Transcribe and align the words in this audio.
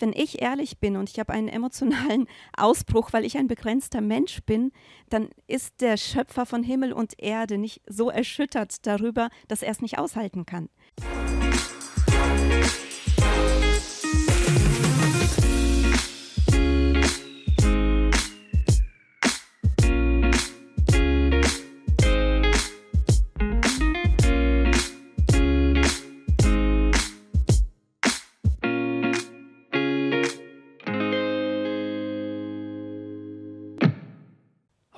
wenn 0.00 0.12
ich 0.12 0.42
ehrlich 0.42 0.78
bin 0.78 0.96
und 0.96 1.10
ich 1.10 1.18
habe 1.18 1.32
einen 1.32 1.48
emotionalen 1.48 2.26
Ausbruch, 2.56 3.12
weil 3.12 3.24
ich 3.24 3.36
ein 3.36 3.48
begrenzter 3.48 4.00
Mensch 4.00 4.40
bin, 4.44 4.72
dann 5.08 5.28
ist 5.46 5.80
der 5.80 5.96
Schöpfer 5.96 6.46
von 6.46 6.62
Himmel 6.62 6.92
und 6.92 7.14
Erde 7.18 7.58
nicht 7.58 7.82
so 7.86 8.10
erschüttert 8.10 8.86
darüber, 8.86 9.28
dass 9.48 9.62
er 9.62 9.70
es 9.70 9.80
nicht 9.80 9.98
aushalten 9.98 10.46
kann. 10.46 10.68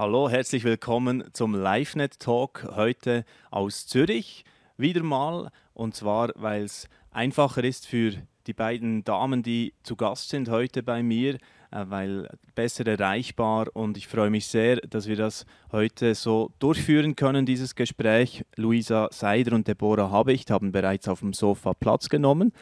Hallo, 0.00 0.30
herzlich 0.30 0.64
willkommen 0.64 1.24
zum 1.34 1.54
LiveNet 1.54 2.20
Talk 2.20 2.66
heute 2.74 3.26
aus 3.50 3.86
Zürich. 3.86 4.46
Wieder 4.78 5.02
mal 5.02 5.50
und 5.74 5.94
zwar, 5.94 6.30
weil 6.36 6.62
es 6.62 6.88
einfacher 7.10 7.62
ist 7.64 7.86
für 7.86 8.14
die 8.46 8.54
beiden 8.54 9.04
Damen, 9.04 9.42
die 9.42 9.74
zu 9.82 9.96
Gast 9.96 10.30
sind 10.30 10.48
heute 10.48 10.82
bei 10.82 11.02
mir, 11.02 11.34
äh, 11.34 11.84
weil 11.84 12.30
besser 12.54 12.86
erreichbar 12.86 13.68
und 13.74 13.98
ich 13.98 14.08
freue 14.08 14.30
mich 14.30 14.46
sehr, 14.46 14.76
dass 14.76 15.06
wir 15.06 15.16
das 15.16 15.44
heute 15.70 16.14
so 16.14 16.50
durchführen 16.60 17.14
können, 17.14 17.44
dieses 17.44 17.74
Gespräch. 17.74 18.42
Luisa 18.56 19.08
Seider 19.12 19.54
und 19.54 19.68
Deborah 19.68 20.10
Habicht 20.10 20.50
haben 20.50 20.72
bereits 20.72 21.08
auf 21.08 21.20
dem 21.20 21.34
Sofa 21.34 21.74
Platz 21.74 22.08
genommen 22.08 22.54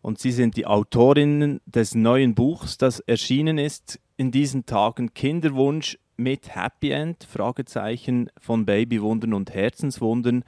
und 0.00 0.20
sie 0.20 0.30
sind 0.30 0.56
die 0.56 0.66
Autorinnen 0.66 1.60
des 1.66 1.96
neuen 1.96 2.36
Buchs, 2.36 2.78
das 2.78 3.00
erschienen 3.00 3.58
ist 3.58 3.98
in 4.16 4.30
diesen 4.30 4.64
Tagen 4.64 5.12
Kinderwunsch 5.12 5.98
mit 6.16 6.54
Happy 6.54 6.90
End, 6.90 7.24
Fragezeichen 7.24 8.30
von 8.38 8.66
Babywundern 8.66 9.34
und 9.34 9.52
Herzenswundern 9.52 10.44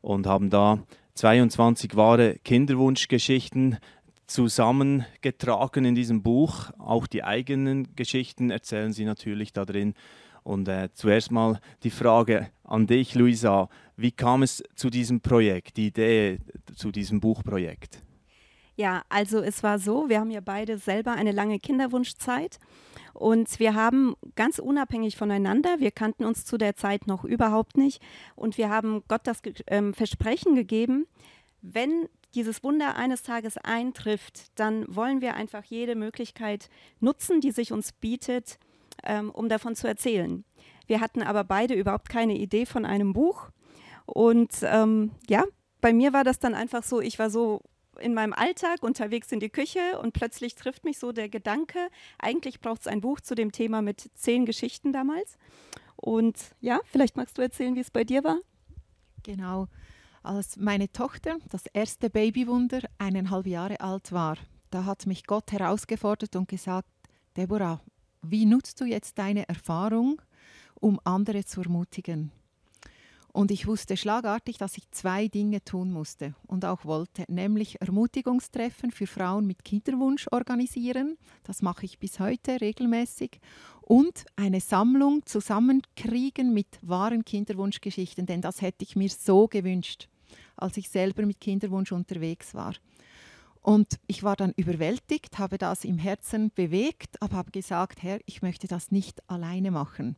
und 0.00 0.26
haben 0.26 0.50
da 0.50 0.78
22 1.14 1.96
wahre 1.96 2.36
Kinderwunschgeschichten 2.44 3.78
zusammengetragen 4.26 5.84
in 5.84 5.94
diesem 5.94 6.22
Buch. 6.22 6.70
Auch 6.78 7.06
die 7.06 7.24
eigenen 7.24 7.94
Geschichten 7.96 8.50
erzählen 8.50 8.92
sie 8.92 9.04
natürlich 9.04 9.52
da 9.52 9.64
drin. 9.64 9.94
Und 10.44 10.68
äh, 10.68 10.90
zuerst 10.94 11.30
mal 11.30 11.60
die 11.82 11.90
Frage 11.90 12.48
an 12.64 12.86
dich, 12.86 13.14
Luisa. 13.14 13.68
Wie 13.96 14.12
kam 14.12 14.42
es 14.42 14.62
zu 14.76 14.90
diesem 14.90 15.20
Projekt, 15.20 15.76
die 15.76 15.88
Idee 15.88 16.38
zu 16.74 16.92
diesem 16.92 17.20
Buchprojekt? 17.20 18.02
Ja, 18.78 19.02
also 19.08 19.40
es 19.40 19.64
war 19.64 19.80
so, 19.80 20.08
wir 20.08 20.20
haben 20.20 20.30
ja 20.30 20.40
beide 20.40 20.78
selber 20.78 21.10
eine 21.10 21.32
lange 21.32 21.58
Kinderwunschzeit 21.58 22.60
und 23.12 23.58
wir 23.58 23.74
haben 23.74 24.14
ganz 24.36 24.60
unabhängig 24.60 25.16
voneinander, 25.16 25.80
wir 25.80 25.90
kannten 25.90 26.24
uns 26.24 26.44
zu 26.44 26.58
der 26.58 26.76
Zeit 26.76 27.08
noch 27.08 27.24
überhaupt 27.24 27.76
nicht 27.76 28.00
und 28.36 28.56
wir 28.56 28.70
haben 28.70 29.02
Gott 29.08 29.22
das 29.24 29.42
ähm, 29.66 29.94
Versprechen 29.94 30.54
gegeben, 30.54 31.08
wenn 31.60 32.08
dieses 32.36 32.62
Wunder 32.62 32.94
eines 32.94 33.24
Tages 33.24 33.58
eintrifft, 33.58 34.56
dann 34.60 34.84
wollen 34.86 35.20
wir 35.22 35.34
einfach 35.34 35.64
jede 35.64 35.96
Möglichkeit 35.96 36.70
nutzen, 37.00 37.40
die 37.40 37.50
sich 37.50 37.72
uns 37.72 37.90
bietet, 37.90 38.60
ähm, 39.02 39.30
um 39.30 39.48
davon 39.48 39.74
zu 39.74 39.88
erzählen. 39.88 40.44
Wir 40.86 41.00
hatten 41.00 41.24
aber 41.24 41.42
beide 41.42 41.74
überhaupt 41.74 42.08
keine 42.10 42.38
Idee 42.38 42.64
von 42.64 42.84
einem 42.84 43.12
Buch 43.12 43.50
und 44.06 44.52
ähm, 44.62 45.10
ja, 45.28 45.42
bei 45.80 45.92
mir 45.92 46.12
war 46.12 46.22
das 46.22 46.38
dann 46.38 46.54
einfach 46.54 46.84
so, 46.84 47.00
ich 47.00 47.18
war 47.18 47.28
so 47.28 47.60
in 48.00 48.14
meinem 48.14 48.32
Alltag 48.32 48.82
unterwegs 48.82 49.32
in 49.32 49.40
die 49.40 49.50
Küche 49.50 49.98
und 50.00 50.12
plötzlich 50.12 50.54
trifft 50.54 50.84
mich 50.84 50.98
so 50.98 51.12
der 51.12 51.28
Gedanke, 51.28 51.88
eigentlich 52.18 52.60
braucht 52.60 52.82
es 52.82 52.86
ein 52.86 53.00
Buch 53.00 53.20
zu 53.20 53.34
dem 53.34 53.52
Thema 53.52 53.82
mit 53.82 54.10
zehn 54.14 54.46
Geschichten 54.46 54.92
damals. 54.92 55.36
Und 55.96 56.54
ja, 56.60 56.80
vielleicht 56.84 57.16
magst 57.16 57.38
du 57.38 57.42
erzählen, 57.42 57.74
wie 57.74 57.80
es 57.80 57.90
bei 57.90 58.04
dir 58.04 58.22
war? 58.24 58.38
Genau. 59.22 59.66
Als 60.22 60.56
meine 60.56 60.90
Tochter, 60.92 61.38
das 61.50 61.66
erste 61.72 62.10
Babywunder, 62.10 62.80
eineinhalb 62.98 63.46
Jahre 63.46 63.80
alt 63.80 64.12
war, 64.12 64.36
da 64.70 64.84
hat 64.84 65.06
mich 65.06 65.26
Gott 65.26 65.50
herausgefordert 65.52 66.36
und 66.36 66.48
gesagt, 66.48 66.88
Deborah, 67.36 67.80
wie 68.22 68.46
nutzt 68.46 68.80
du 68.80 68.84
jetzt 68.84 69.18
deine 69.18 69.48
Erfahrung, 69.48 70.20
um 70.74 71.00
andere 71.04 71.44
zu 71.44 71.62
ermutigen? 71.62 72.32
Und 73.38 73.52
ich 73.52 73.68
wusste 73.68 73.96
schlagartig, 73.96 74.58
dass 74.58 74.76
ich 74.76 74.90
zwei 74.90 75.28
Dinge 75.28 75.62
tun 75.62 75.92
musste 75.92 76.34
und 76.48 76.64
auch 76.64 76.84
wollte, 76.84 77.24
nämlich 77.28 77.80
Ermutigungstreffen 77.80 78.90
für 78.90 79.06
Frauen 79.06 79.46
mit 79.46 79.64
Kinderwunsch 79.64 80.26
organisieren. 80.32 81.16
Das 81.44 81.62
mache 81.62 81.84
ich 81.84 82.00
bis 82.00 82.18
heute 82.18 82.60
regelmäßig. 82.60 83.38
Und 83.80 84.26
eine 84.34 84.60
Sammlung 84.60 85.24
zusammenkriegen 85.24 86.52
mit 86.52 86.80
wahren 86.82 87.24
Kinderwunschgeschichten, 87.24 88.26
denn 88.26 88.40
das 88.40 88.60
hätte 88.60 88.82
ich 88.82 88.96
mir 88.96 89.08
so 89.08 89.46
gewünscht, 89.46 90.08
als 90.56 90.76
ich 90.76 90.88
selber 90.88 91.24
mit 91.24 91.38
Kinderwunsch 91.40 91.92
unterwegs 91.92 92.54
war. 92.54 92.74
Und 93.62 94.00
ich 94.08 94.24
war 94.24 94.34
dann 94.34 94.52
überwältigt, 94.56 95.38
habe 95.38 95.58
das 95.58 95.84
im 95.84 95.98
Herzen 95.98 96.50
bewegt, 96.56 97.22
aber 97.22 97.36
habe 97.36 97.52
gesagt, 97.52 98.02
Herr, 98.02 98.18
ich 98.26 98.42
möchte 98.42 98.66
das 98.66 98.90
nicht 98.90 99.22
alleine 99.30 99.70
machen. 99.70 100.16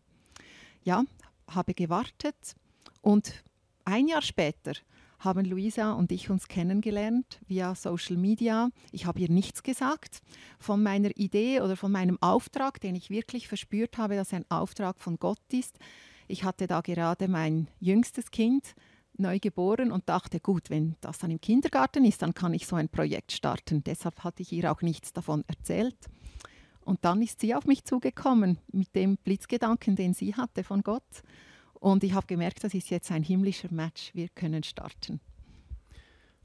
Ja, 0.85 1.05
habe 1.49 1.75
gewartet, 1.75 2.57
und 3.01 3.43
ein 3.85 4.09
Jahr 4.09 4.23
später 4.23 4.73
haben 5.21 5.45
Luisa 5.45 5.93
und 5.93 6.13
ich 6.13 6.31
uns 6.31 6.49
kennengelernt 6.49 7.41
via 7.47 7.75
Social 7.75 8.17
Media. 8.17 8.71
Ich 8.91 9.05
habe 9.05 9.21
ihr 9.21 9.31
nichts 9.31 9.63
gesagt 9.63 10.23
von 10.59 10.83
meiner 10.83 11.11
Idee 11.17 11.61
oder 11.61 11.77
von 11.77 11.93
meinem 11.93 12.17
Auftrag, 12.23 12.81
den 12.81 12.95
ich 12.95 13.11
wirklich 13.11 13.47
verspürt 13.47 13.99
habe, 13.99 14.17
dass 14.17 14.33
ein 14.33 14.47
Auftrag 14.51 14.99
von 14.99 15.19
Gott 15.19 15.41
ist. 15.53 15.79
Ich 16.27 16.45
hatte 16.45 16.67
da 16.67 16.81
gerade 16.81 17.29
mein 17.29 17.69
jüngstes 17.81 18.31
Kind 18.31 18.75
neu 19.19 19.39
geboren 19.39 19.93
und 19.93 20.09
dachte, 20.09 20.41
gut, 20.41 20.71
wenn 20.71 20.97
das 21.01 21.19
dann 21.19 21.31
im 21.31 21.41
Kindergarten 21.41 22.05
ist, 22.05 22.23
dann 22.23 22.33
kann 22.33 22.55
ich 22.55 22.67
so 22.67 22.77
ein 22.77 22.89
Projekt 22.89 23.33
starten. 23.33 23.85
Deshalb 23.85 24.25
hatte 24.25 24.43
ich 24.43 24.53
ihr 24.53 24.73
auch 24.73 24.81
nichts 24.81 25.13
davon 25.13 25.45
erzählt. 25.47 25.99
Und 26.83 27.05
dann 27.05 27.21
ist 27.21 27.41
sie 27.41 27.55
auf 27.55 27.67
mich 27.67 27.85
zugekommen 27.85 28.59
mit 28.73 28.95
dem 28.95 29.19
Blitzgedanken, 29.19 29.97
den 29.97 30.15
sie 30.15 30.35
hatte 30.35 30.65
von 30.65 30.83
Gott. 30.83 31.23
Und 31.81 32.05
ich 32.05 32.13
habe 32.13 32.27
gemerkt, 32.27 32.63
das 32.63 32.75
ist 32.75 32.91
jetzt 32.91 33.11
ein 33.11 33.23
himmlischer 33.23 33.73
Match. 33.73 34.15
Wir 34.15 34.29
können 34.29 34.63
starten. 34.63 35.21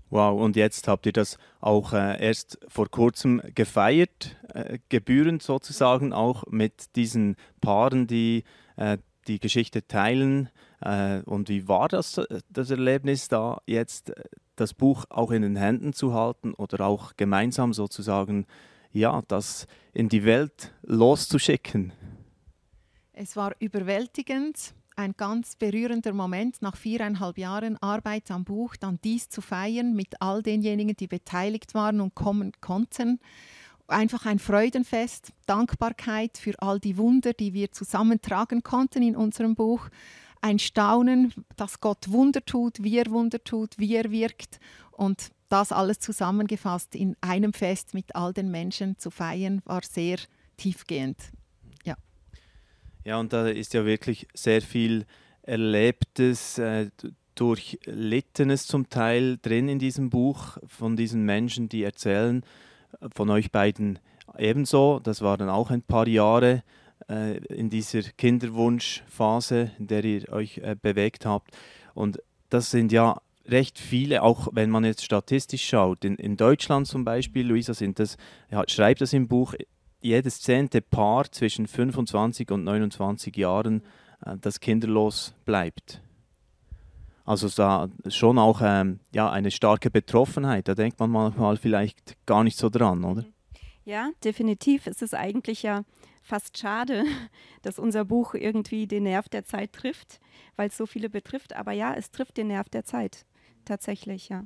Wow, 0.10 0.40
und 0.40 0.56
jetzt 0.56 0.88
habt 0.88 1.06
ihr 1.06 1.14
das 1.14 1.38
auch 1.60 1.92
äh, 1.92 2.24
erst 2.24 2.58
vor 2.68 2.90
kurzem 2.90 3.42
gefeiert, 3.54 4.38
äh, 4.54 4.80
gebührend 4.90 5.44
sozusagen, 5.44 6.14
auch 6.14 6.46
mit 6.48 6.96
diesen 6.96 7.36
Paaren, 7.60 8.08
die 8.08 8.44
äh, 8.78 8.98
die 9.28 9.40
Geschichte 9.40 9.88
teilen. 9.88 10.50
Äh, 10.82 11.22
und 11.22 11.50
wie 11.50 11.68
war 11.68 11.90
das, 11.90 12.18
äh, 12.18 12.42
das 12.50 12.70
Erlebnis 12.70 13.28
da 13.28 13.62
jetzt, 13.66 14.12
äh, 14.12 14.24
das 14.56 14.74
Buch 14.74 15.06
auch 15.10 15.32
in 15.32 15.42
den 15.42 15.56
Händen 15.56 15.94
zu 15.94 16.14
halten 16.14 16.54
oder 16.54 16.86
auch 16.86 17.14
gemeinsam 17.18 17.74
sozusagen, 17.74 18.46
ja, 18.92 19.22
das 19.28 19.68
in 19.94 20.08
die 20.08 20.24
Welt 20.24 20.74
loszuschicken? 20.84 21.92
Es 23.12 23.36
war 23.36 23.54
überwältigend 23.60 24.74
ein 24.96 25.14
ganz 25.18 25.56
berührender 25.56 26.14
Moment, 26.14 26.62
nach 26.62 26.76
viereinhalb 26.76 27.38
Jahren 27.38 27.78
Arbeit 27.82 28.32
am 28.32 28.46
Buch, 28.46 28.76
dann 28.76 29.00
dies 29.04 29.30
zu 29.30 29.42
feiern 29.42 29.94
mit 29.94 30.22
all 30.22 30.42
denjenigen, 30.42 30.96
die 30.96 31.08
beteiligt 31.08 31.74
waren 31.74 32.02
und 32.02 32.16
kommen 32.16 32.52
konnten. 32.62 33.20
Einfach 33.88 34.26
ein 34.26 34.40
Freudenfest, 34.40 35.32
Dankbarkeit 35.46 36.38
für 36.38 36.60
all 36.62 36.80
die 36.80 36.98
Wunder, 36.98 37.34
die 37.34 37.54
wir 37.54 37.72
zusammentragen 37.72 38.64
konnten 38.64 39.04
in 39.04 39.16
unserem 39.16 39.56
Buch. 39.56 39.90
Ein 40.42 40.60
Staunen, 40.60 41.34
dass 41.56 41.82
Gott 41.82 42.10
Wunder 42.12 42.44
tut, 42.44 42.82
wie 42.82 42.98
er 42.98 43.12
Wunder 43.12 43.44
tut, 43.44 43.78
wie 43.78 43.96
er 43.96 44.10
wirkt. 44.12 44.60
Und 44.92 45.32
das 45.50 45.72
alles 45.72 46.00
zusammengefasst 46.00 46.96
in 46.96 47.16
einem 47.22 47.54
Fest 47.54 47.94
mit 47.94 48.16
all 48.16 48.34
den 48.34 48.50
Menschen 48.50 48.98
zu 48.98 49.12
feiern, 49.12 49.62
war 49.66 49.82
sehr 49.84 50.18
tiefgehend. 50.58 51.18
Ja, 53.06 53.20
und 53.20 53.34
da 53.34 53.48
ist 53.48 53.76
ja 53.76 53.86
wirklich 53.86 54.28
sehr 54.34 54.64
viel 54.64 55.06
Erlebtes, 55.44 56.58
äh, 56.58 56.90
Durchlittenes 57.36 58.66
zum 58.66 58.90
Teil 58.90 59.38
drin 59.38 59.70
in 59.70 59.78
diesem 59.78 60.10
Buch 60.10 60.58
von 60.66 60.96
diesen 60.96 61.24
Menschen, 61.24 61.70
die 61.70 61.84
erzählen, 61.84 62.44
äh, 63.00 63.08
von 63.14 63.30
euch 63.30 63.52
beiden 63.52 64.00
ebenso. 64.40 65.00
Das 65.04 65.22
waren 65.22 65.50
auch 65.50 65.70
ein 65.70 65.84
paar 65.84 66.08
Jahre 66.08 66.64
äh, 67.08 67.38
in 67.54 67.70
dieser 67.70 68.02
Kinderwunschphase, 68.02 69.72
in 69.78 69.86
der 69.86 70.04
ihr 70.04 70.30
euch 70.30 70.58
äh, 70.58 70.76
bewegt 70.82 71.28
habt. 71.28 71.56
Und 71.94 72.20
das 72.50 72.72
sind 72.72 72.92
ja 72.92 73.22
recht 73.46 73.78
viele, 73.78 74.24
auch 74.24 74.48
wenn 74.54 74.72
man 74.72 74.84
jetzt 74.84 75.04
statistisch 75.04 75.68
schaut. 75.68 76.04
In, 76.04 76.16
in 76.16 76.38
Deutschland 76.38 76.88
zum 76.88 77.06
Beispiel, 77.06 77.46
Luisa, 77.46 77.76
sind 77.76 78.00
das, 78.00 78.18
ja, 78.50 78.64
schreibt 78.68 79.02
das 79.02 79.14
im 79.14 79.28
Buch, 79.28 79.54
jedes 80.06 80.40
zehnte 80.40 80.82
Paar 80.82 81.30
zwischen 81.32 81.68
25 81.68 82.52
und 82.52 82.64
29 82.64 83.36
Jahren, 83.36 83.82
äh, 84.26 84.38
das 84.40 84.60
kinderlos 84.60 85.34
bleibt. 85.46 86.02
Also 87.26 87.50
da 87.50 87.90
schon 88.08 88.38
auch 88.38 88.62
ähm, 88.64 89.00
ja, 89.12 89.32
eine 89.32 89.50
starke 89.50 89.90
Betroffenheit. 89.90 90.68
Da 90.68 90.76
denkt 90.76 91.00
man 91.00 91.10
manchmal 91.10 91.58
vielleicht 91.58 92.16
gar 92.28 92.44
nicht 92.44 92.58
so 92.58 92.70
dran, 92.70 93.04
oder? 93.04 93.26
Ja, 93.84 94.12
definitiv. 94.24 94.86
Es 94.86 95.02
ist 95.02 95.16
eigentlich 95.16 95.64
ja 95.64 95.84
fast 96.22 96.58
schade, 96.58 97.04
dass 97.64 97.80
unser 97.80 98.06
Buch 98.06 98.36
irgendwie 98.36 98.86
den 98.86 99.04
Nerv 99.04 99.28
der 99.28 99.44
Zeit 99.44 99.74
trifft, 99.74 100.20
weil 100.56 100.68
es 100.68 100.78
so 100.78 100.86
viele 100.86 101.10
betrifft. 101.10 101.56
Aber 101.56 101.72
ja, 101.72 101.96
es 101.96 102.12
trifft 102.12 102.38
den 102.38 102.48
Nerv 102.48 102.70
der 102.70 102.86
Zeit. 102.86 103.26
Tatsächlich, 103.66 104.30
ja. 104.30 104.46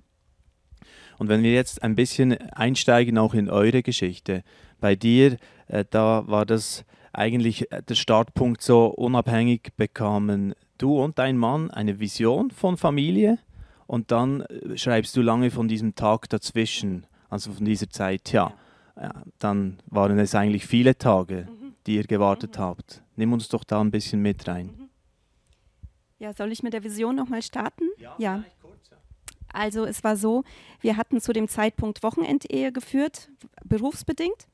Und 1.18 1.28
wenn 1.28 1.44
wir 1.44 1.52
jetzt 1.52 1.84
ein 1.84 1.96
bisschen 1.96 2.38
einsteigen 2.52 3.18
auch 3.18 3.34
in 3.34 3.50
eure 3.50 3.84
Geschichte, 3.84 4.44
bei 4.80 4.96
dir, 4.96 5.38
äh, 5.68 5.86
da 5.90 6.28
war 6.28 6.46
das 6.46 6.86
eigentlich 7.14 7.72
äh, 7.72 7.82
der 7.84 7.96
Startpunkt 7.96 8.62
so 8.62 8.88
unabhängig 8.88 9.74
bekamen 9.78 10.54
du 10.78 11.02
und 11.02 11.20
dein 11.20 11.38
Mann 11.38 11.70
eine 11.70 12.00
Vision 12.00 12.52
von 12.52 12.78
Familie 12.78 13.38
und 13.88 14.12
dann 14.12 14.42
äh, 14.42 14.78
schreibst 14.78 15.16
du 15.16 15.22
lange 15.22 15.52
von 15.52 15.68
diesem 15.68 15.96
Tag 15.96 16.30
dazwischen, 16.30 17.06
also 17.30 17.52
von 17.52 17.66
dieser 17.66 17.90
Zeit, 17.90 18.32
ja. 18.32 18.54
ja 18.96 19.24
dann 19.38 19.80
waren 19.88 20.18
es 20.18 20.34
eigentlich 20.34 20.66
viele 20.66 20.98
Tage, 20.98 21.48
mhm. 21.50 21.76
die 21.86 21.96
ihr 21.96 22.06
gewartet 22.06 22.58
mhm. 22.58 22.62
habt. 22.62 23.04
Nimm 23.16 23.34
uns 23.34 23.50
doch 23.50 23.64
da 23.64 23.82
ein 23.82 23.92
bisschen 23.92 24.22
mit 24.22 24.48
rein. 24.48 24.68
Mhm. 24.68 24.90
Ja, 26.20 26.34
soll 26.34 26.52
ich 26.52 26.64
mit 26.64 26.74
der 26.74 26.84
Vision 26.84 27.16
nochmal 27.16 27.42
starten? 27.42 27.86
Ja, 27.98 28.16
ja. 28.18 28.44
Also 29.52 29.86
es 29.86 30.04
war 30.04 30.16
so, 30.16 30.44
wir 30.82 30.98
hatten 30.98 31.20
zu 31.22 31.34
dem 31.34 31.48
Zeitpunkt 31.48 32.04
Wochenendehe 32.04 32.72
geführt, 32.72 33.30
berufsbedingt. 33.64 34.48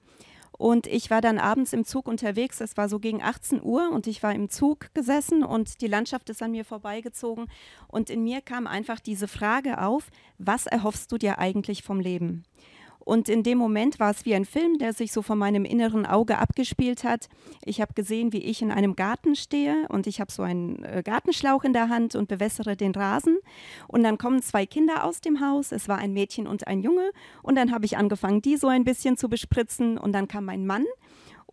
Und 0.57 0.87
ich 0.87 1.09
war 1.09 1.21
dann 1.21 1.37
abends 1.37 1.73
im 1.73 1.85
Zug 1.85 2.07
unterwegs. 2.07 2.61
Es 2.61 2.77
war 2.77 2.87
so 2.87 2.99
gegen 2.99 3.21
18 3.21 3.61
Uhr 3.61 3.89
und 3.91 4.07
ich 4.07 4.23
war 4.23 4.33
im 4.33 4.49
Zug 4.49 4.93
gesessen 4.93 5.43
und 5.43 5.81
die 5.81 5.87
Landschaft 5.87 6.29
ist 6.29 6.41
an 6.41 6.51
mir 6.51 6.63
vorbeigezogen. 6.63 7.47
Und 7.87 8.09
in 8.09 8.23
mir 8.23 8.41
kam 8.41 8.67
einfach 8.67 8.99
diese 8.99 9.27
Frage 9.27 9.81
auf, 9.81 10.09
was 10.37 10.65
erhoffst 10.65 11.11
du 11.11 11.17
dir 11.17 11.39
eigentlich 11.39 11.83
vom 11.83 11.99
Leben? 11.99 12.43
Und 13.05 13.29
in 13.29 13.43
dem 13.43 13.59
Moment 13.59 13.99
war 13.99 14.11
es 14.11 14.25
wie 14.25 14.33
ein 14.33 14.45
Film, 14.45 14.79
der 14.79 14.91
sich 14.91 15.13
so 15.13 15.21
vor 15.21 15.35
meinem 15.35 15.63
inneren 15.63 16.05
Auge 16.05 16.39
abgespielt 16.39 17.03
hat. 17.03 17.29
Ich 17.63 17.79
habe 17.79 17.93
gesehen, 17.93 18.33
wie 18.33 18.43
ich 18.43 18.63
in 18.63 18.71
einem 18.71 18.95
Garten 18.95 19.35
stehe 19.35 19.87
und 19.89 20.07
ich 20.07 20.19
habe 20.19 20.31
so 20.31 20.41
einen 20.41 20.83
äh, 20.83 21.03
Gartenschlauch 21.05 21.63
in 21.63 21.71
der 21.71 21.89
Hand 21.89 22.15
und 22.15 22.27
bewässere 22.27 22.75
den 22.75 22.93
Rasen. 22.93 23.37
Und 23.87 24.03
dann 24.03 24.17
kommen 24.17 24.41
zwei 24.41 24.65
Kinder 24.65 25.05
aus 25.05 25.21
dem 25.21 25.39
Haus. 25.39 25.71
Es 25.71 25.87
war 25.87 25.99
ein 25.99 26.13
Mädchen 26.13 26.47
und 26.47 26.67
ein 26.67 26.81
Junge. 26.81 27.11
Und 27.43 27.55
dann 27.55 27.71
habe 27.71 27.85
ich 27.85 27.95
angefangen, 27.95 28.41
die 28.41 28.57
so 28.57 28.67
ein 28.67 28.83
bisschen 28.83 29.17
zu 29.17 29.29
bespritzen. 29.29 29.99
Und 29.99 30.11
dann 30.13 30.27
kam 30.27 30.45
mein 30.45 30.65
Mann 30.65 30.85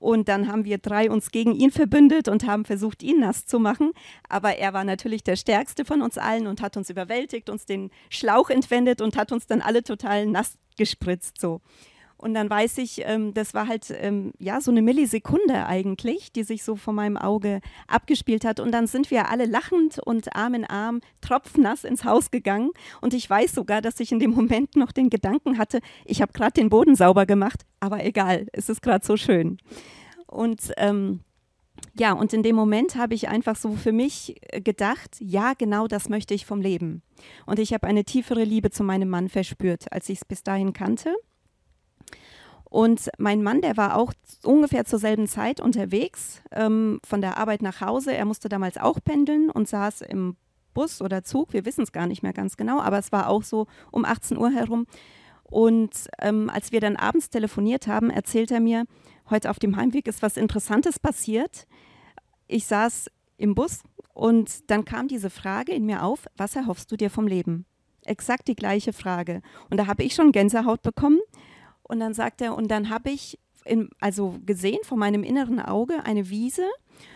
und 0.03 0.29
dann 0.29 0.49
haben 0.49 0.65
wir 0.65 0.79
drei 0.79 1.11
uns 1.11 1.31
gegen 1.31 1.55
ihn 1.55 1.71
verbündet 1.71 2.27
und 2.27 2.45
haben 2.45 2.65
versucht, 2.65 3.05
ihn 3.05 3.21
nass 3.21 3.47
zu 3.47 3.61
machen. 3.61 3.93
Aber 4.29 4.57
er 4.57 4.73
war 4.73 4.83
natürlich 4.83 5.23
der 5.23 5.37
Stärkste 5.37 5.85
von 5.85 6.03
uns 6.03 6.19
allen 6.19 6.49
und 6.49 6.61
hat 6.61 6.77
uns 6.77 6.91
überwältigt, 6.91 7.49
uns 7.49 7.67
den 7.67 7.91
Schlauch 8.11 8.51
entwendet 8.51 9.01
und 9.01 9.17
hat 9.17 9.31
uns 9.31 9.47
dann 9.47 9.61
alle 9.61 9.85
total 9.85 10.27
nass 10.27 10.59
gespritzt. 10.77 11.41
So. 11.41 11.61
Und 12.23 12.35
dann 12.35 12.49
weiß 12.49 12.79
ich, 12.79 13.03
ähm, 13.05 13.35
das 13.35 13.53
war 13.53 13.67
halt 13.67 13.87
ähm, 13.91 14.33
ja 14.39 14.61
so 14.61 14.71
eine 14.71 14.81
Millisekunde 14.81 15.67
eigentlich, 15.67 16.31
die 16.31 16.45
sich 16.45 16.63
so 16.63 16.77
vor 16.77 16.95
meinem 16.95 17.17
Auge 17.17 17.61
abgespielt 17.89 18.45
hat. 18.45 18.61
Und 18.61 18.71
dann 18.71 18.87
sind 18.87 19.11
wir 19.11 19.29
alle 19.29 19.45
lachend 19.45 19.99
und 19.99 20.37
Arm 20.37 20.55
in 20.55 20.65
Arm, 20.65 21.01
tropfnass 21.21 21.83
ins 21.83 22.05
Haus 22.05 22.31
gegangen. 22.31 22.71
Und 23.01 23.13
ich 23.13 23.29
weiß 23.29 23.53
sogar, 23.53 23.83
dass 23.83 23.99
ich 23.99 24.13
in 24.13 24.21
dem 24.21 24.31
Moment 24.31 24.77
noch 24.77 24.93
den 24.93 25.11
Gedanken 25.11 25.59
hatte, 25.59 25.81
ich 26.05 26.23
habe 26.23 26.33
gerade 26.33 26.53
den 26.53 26.71
Boden 26.71 26.95
sauber 26.95 27.27
gemacht, 27.27 27.63
aber 27.81 28.05
egal, 28.05 28.47
es 28.53 28.69
ist 28.69 28.83
gerade 28.83 29.05
so 29.05 29.17
schön. 29.17 29.59
Und 30.29 30.73
ähm, 30.77 31.23
ja, 31.95 32.13
und 32.13 32.33
in 32.33 32.43
dem 32.43 32.57
Moment 32.57 32.97
habe 32.97 33.15
ich 33.15 33.29
einfach 33.29 33.57
so 33.57 33.73
für 33.73 33.93
mich 33.93 34.41
gedacht, 34.65 35.17
ja, 35.21 35.53
genau 35.57 35.87
das 35.87 36.09
möchte 36.09 36.33
ich 36.35 36.47
vom 36.47 36.61
Leben. 36.61 37.03
Und 37.45 37.59
ich 37.59 37.75
habe 37.75 37.87
eine 37.87 38.05
tiefere 38.05 38.45
Liebe 38.45 38.71
zu 38.71 38.83
meinem 38.83 39.09
Mann 39.09 39.29
verspürt, 39.29 39.93
als 39.93 40.09
ich 40.09 40.19
es 40.19 40.25
bis 40.25 40.43
dahin 40.43 40.73
kannte. 40.73 41.15
Und 42.65 43.11
mein 43.19 43.43
Mann, 43.43 43.61
der 43.61 43.77
war 43.77 43.97
auch 43.99 44.15
ungefähr 44.45 44.87
zur 44.87 44.99
selben 44.99 45.27
Zeit 45.29 45.61
unterwegs, 45.61 46.41
ähm, 46.51 47.01
von 47.05 47.21
der 47.21 47.37
Arbeit 47.37 47.61
nach 47.61 47.83
Hause. 47.83 48.15
Er 48.15 48.25
musste 48.25 48.49
damals 48.49 48.79
auch 48.79 48.99
pendeln 49.05 49.51
und 49.51 49.69
saß 49.69 50.01
im 50.01 50.37
Bus 50.73 51.03
oder 51.03 51.23
Zug, 51.23 51.53
wir 51.53 51.67
wissen 51.67 51.83
es 51.83 51.93
gar 51.93 52.07
nicht 52.07 52.23
mehr 52.23 52.33
ganz 52.33 52.57
genau, 52.57 52.81
aber 52.81 52.97
es 52.97 53.13
war 53.13 53.29
auch 53.29 53.43
so 53.43 53.67
um 53.91 54.07
18 54.07 54.39
Uhr 54.39 54.51
herum. 54.51 54.87
Und 55.45 56.09
ähm, 56.19 56.49
als 56.49 56.73
wir 56.73 56.81
dann 56.81 56.97
abends 56.97 57.29
telefoniert 57.29 57.87
haben, 57.87 58.09
erzählt 58.09 58.51
er 58.51 58.61
mir, 58.61 58.87
heute 59.31 59.51
auf 59.51 59.59
dem 59.59 59.77
Heimweg 59.77 60.09
ist 60.09 60.23
was 60.23 60.37
Interessantes 60.37 60.99
passiert. 60.99 61.67
Ich 62.49 62.67
saß 62.67 63.11
im 63.39 63.55
Bus 63.55 63.83
und 64.15 64.71
dann 64.71 64.85
kam 64.85 65.09
diese 65.09 65.31
Frage 65.31 65.73
in 65.73 65.87
mir 65.87 66.03
auf, 66.03 66.27
was 66.37 66.57
erhoffst 66.57 66.91
du 66.93 66.97
dir 66.97 67.11
vom 67.11 67.27
Leben? 67.27 67.67
Exakt 68.05 68.49
die 68.49 68.57
gleiche 68.57 68.93
Frage. 68.93 69.43
Und 69.71 69.79
da 69.79 69.87
habe 69.87 70.03
ich 70.03 70.15
schon 70.15 70.33
Gänsehaut 70.33 70.83
bekommen. 70.83 71.21
Und 71.83 72.01
dann 72.01 72.15
sagt 72.15 72.41
er, 72.41 72.55
und 72.55 72.69
dann 72.69 72.91
habe 72.91 73.11
ich 73.11 73.39
in, 73.65 73.91
also 74.01 74.39
gesehen 74.45 74.81
vor 74.83 74.99
meinem 74.99 75.23
inneren 75.23 75.61
Auge 75.61 76.05
eine 76.05 76.29
Wiese 76.31 76.67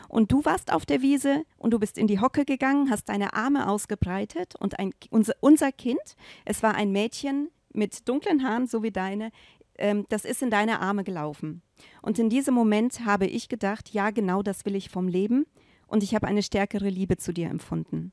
und 0.09 0.33
du 0.33 0.45
warst 0.45 0.73
auf 0.73 0.87
der 0.87 1.03
Wiese 1.03 1.45
und 1.59 1.73
du 1.73 1.79
bist 1.79 1.99
in 1.99 2.07
die 2.07 2.21
Hocke 2.21 2.45
gegangen, 2.45 2.91
hast 2.91 3.09
deine 3.09 3.35
Arme 3.35 3.69
ausgebreitet 3.69 4.55
und 4.57 4.79
ein, 4.79 4.93
unser, 5.11 5.35
unser 5.41 5.73
Kind, 5.73 6.17
es 6.45 6.63
war 6.63 6.75
ein 6.75 6.93
Mädchen 6.93 7.51
mit 7.73 8.09
dunklen 8.09 8.43
Haaren, 8.43 8.67
so 8.67 8.83
wie 8.83 8.91
deine, 8.91 9.31
ähm, 9.79 10.07
das 10.09 10.25
ist 10.25 10.43
in 10.43 10.51
deine 10.51 10.81
Arme 10.81 11.05
gelaufen. 11.05 11.63
Und 12.03 12.19
in 12.19 12.29
diesem 12.29 12.55
Moment 12.55 13.05
habe 13.05 13.27
ich 13.27 13.49
gedacht, 13.49 13.91
ja, 13.91 14.11
genau 14.11 14.43
das 14.43 14.65
will 14.65 14.75
ich 14.75 14.89
vom 14.89 15.09
Leben 15.09 15.47
und 15.87 16.03
ich 16.03 16.15
habe 16.15 16.27
eine 16.27 16.43
stärkere 16.43 16.89
Liebe 16.89 17.17
zu 17.17 17.33
dir 17.33 17.49
empfunden. 17.49 18.13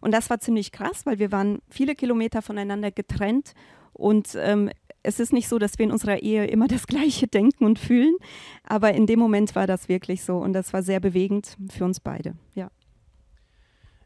Und 0.00 0.12
das 0.12 0.30
war 0.30 0.40
ziemlich 0.40 0.72
krass, 0.72 1.04
weil 1.04 1.18
wir 1.18 1.30
waren 1.30 1.60
viele 1.68 1.94
Kilometer 1.94 2.42
voneinander 2.42 2.90
getrennt 2.90 3.52
und 3.92 4.36
ähm, 4.36 4.70
es 5.02 5.20
ist 5.20 5.32
nicht 5.32 5.48
so, 5.48 5.58
dass 5.58 5.78
wir 5.78 5.84
in 5.84 5.92
unserer 5.92 6.22
Ehe 6.22 6.46
immer 6.46 6.66
das 6.66 6.86
Gleiche 6.88 7.26
denken 7.26 7.64
und 7.64 7.78
fühlen, 7.78 8.16
aber 8.64 8.94
in 8.94 9.06
dem 9.06 9.18
Moment 9.18 9.54
war 9.54 9.66
das 9.66 9.88
wirklich 9.88 10.24
so 10.24 10.38
und 10.38 10.52
das 10.52 10.72
war 10.72 10.82
sehr 10.82 11.00
bewegend 11.00 11.56
für 11.70 11.84
uns 11.84 12.00
beide. 12.00 12.34
Ja. 12.54 12.70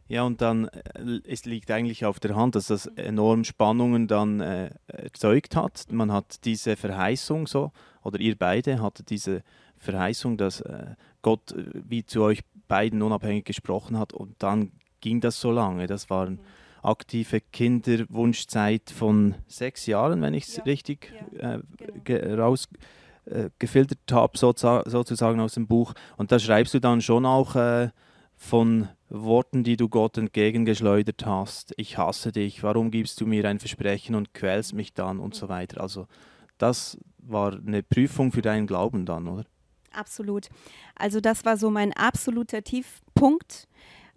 Ja, 0.09 0.23
und 0.23 0.41
dann 0.41 0.69
äh, 0.69 1.21
es 1.27 1.45
liegt 1.45 1.71
eigentlich 1.71 2.05
auf 2.05 2.19
der 2.19 2.35
Hand, 2.35 2.55
dass 2.55 2.69
das 2.69 2.87
enorm 2.87 3.45
Spannungen 3.45 4.09
dann 4.09 4.41
äh, 4.41 4.71
erzeugt 4.87 5.55
hat. 5.55 5.93
Man 5.93 6.11
hat 6.11 6.45
diese 6.45 6.77
Verheißung 6.77 7.47
so, 7.47 7.73
oder 8.03 8.19
ihr 8.19 8.37
beide 8.37 8.81
hattet 8.81 9.11
diese 9.11 9.43
Verheißung, 9.77 10.39
dass 10.39 10.63
äh, 10.63 10.95
Gott 11.21 11.53
äh, 11.53 11.65
wie 11.75 12.05
zu 12.05 12.23
euch 12.23 12.41
beiden 12.69 13.03
unabhängig 13.03 13.45
gesprochen 13.45 13.99
hat 13.99 14.13
und 14.13 14.43
dann 14.43 14.73
ging 15.01 15.21
das 15.21 15.41
so 15.41 15.53
lange. 15.53 15.87
Das 15.87 16.09
waren 16.09 16.35
mhm. 16.35 16.41
aktive 16.83 17.41
Kinderwunschzeit 17.41 18.91
von 18.91 19.35
sechs 19.47 19.87
Jahren, 19.87 20.23
wenn 20.23 20.35
ich 20.35 20.49
es 20.49 20.57
ja. 20.57 20.63
richtig 20.65 21.13
ja. 21.39 21.57
Äh, 21.57 21.61
genau. 22.05 22.45
rausgefiltert 22.45 24.11
habe, 24.11 24.39
sozusagen 24.39 25.41
aus 25.41 25.55
dem 25.55 25.67
Buch. 25.67 25.93
Und 26.17 26.33
da 26.33 26.39
schreibst 26.39 26.73
du 26.73 26.81
dann 26.81 27.03
schon 27.03 27.27
auch 27.27 27.57
äh, 27.57 27.91
von 28.37 28.89
Worten, 29.11 29.65
die 29.65 29.77
du 29.77 29.89
Gott 29.89 30.19
entgegengeschleudert 30.19 31.25
hast. 31.25 31.73
Ich 31.77 31.97
hasse 31.97 32.33
dich, 32.33 32.63
warum 32.63 32.91
gibst 32.91 33.21
du 33.21 33.27
mir 33.27 33.47
ein 33.47 33.59
Versprechen 33.59 34.15
und 34.15 34.35
quälst 34.35 34.75
mich 34.75 34.93
dann 34.95 35.19
und 35.19 35.35
so 35.35 35.49
weiter. 35.49 35.81
Also 35.81 36.07
das 36.59 36.99
war 37.19 37.55
eine 37.55 37.83
Prüfung 37.83 38.33
für 38.33 38.43
deinen 38.43 38.67
Glauben 38.67 39.07
dann, 39.07 39.29
oder? 39.29 39.45
Absolut. 39.93 40.49
Also 40.95 41.21
das 41.21 41.45
war 41.45 41.57
so 41.57 41.71
mein 41.71 41.93
absoluter 41.93 42.63
Tiefpunkt. 42.63 43.69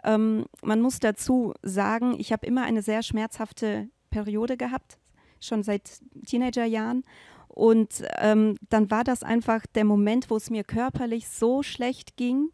Ähm, 0.03 0.45
man 0.62 0.81
muss 0.81 1.00
dazu 1.00 1.53
sagen, 1.62 2.15
ich 2.19 2.31
habe 2.31 2.45
immer 2.45 2.63
eine 2.63 2.81
sehr 2.81 3.03
schmerzhafte 3.03 3.89
Periode 4.10 4.57
gehabt, 4.57 4.98
schon 5.39 5.63
seit 5.63 6.01
Teenagerjahren. 6.25 7.03
Und 7.48 8.03
ähm, 8.19 8.57
dann 8.69 8.89
war 8.91 9.03
das 9.03 9.24
einfach 9.24 9.65
der 9.67 9.86
Moment, 9.86 10.29
wo 10.29 10.38
es 10.38 10.50
mir 10.50 10.63
körperlich 10.63 11.27
so 11.27 11.63
schlecht 11.63 12.15
ging, 12.15 12.50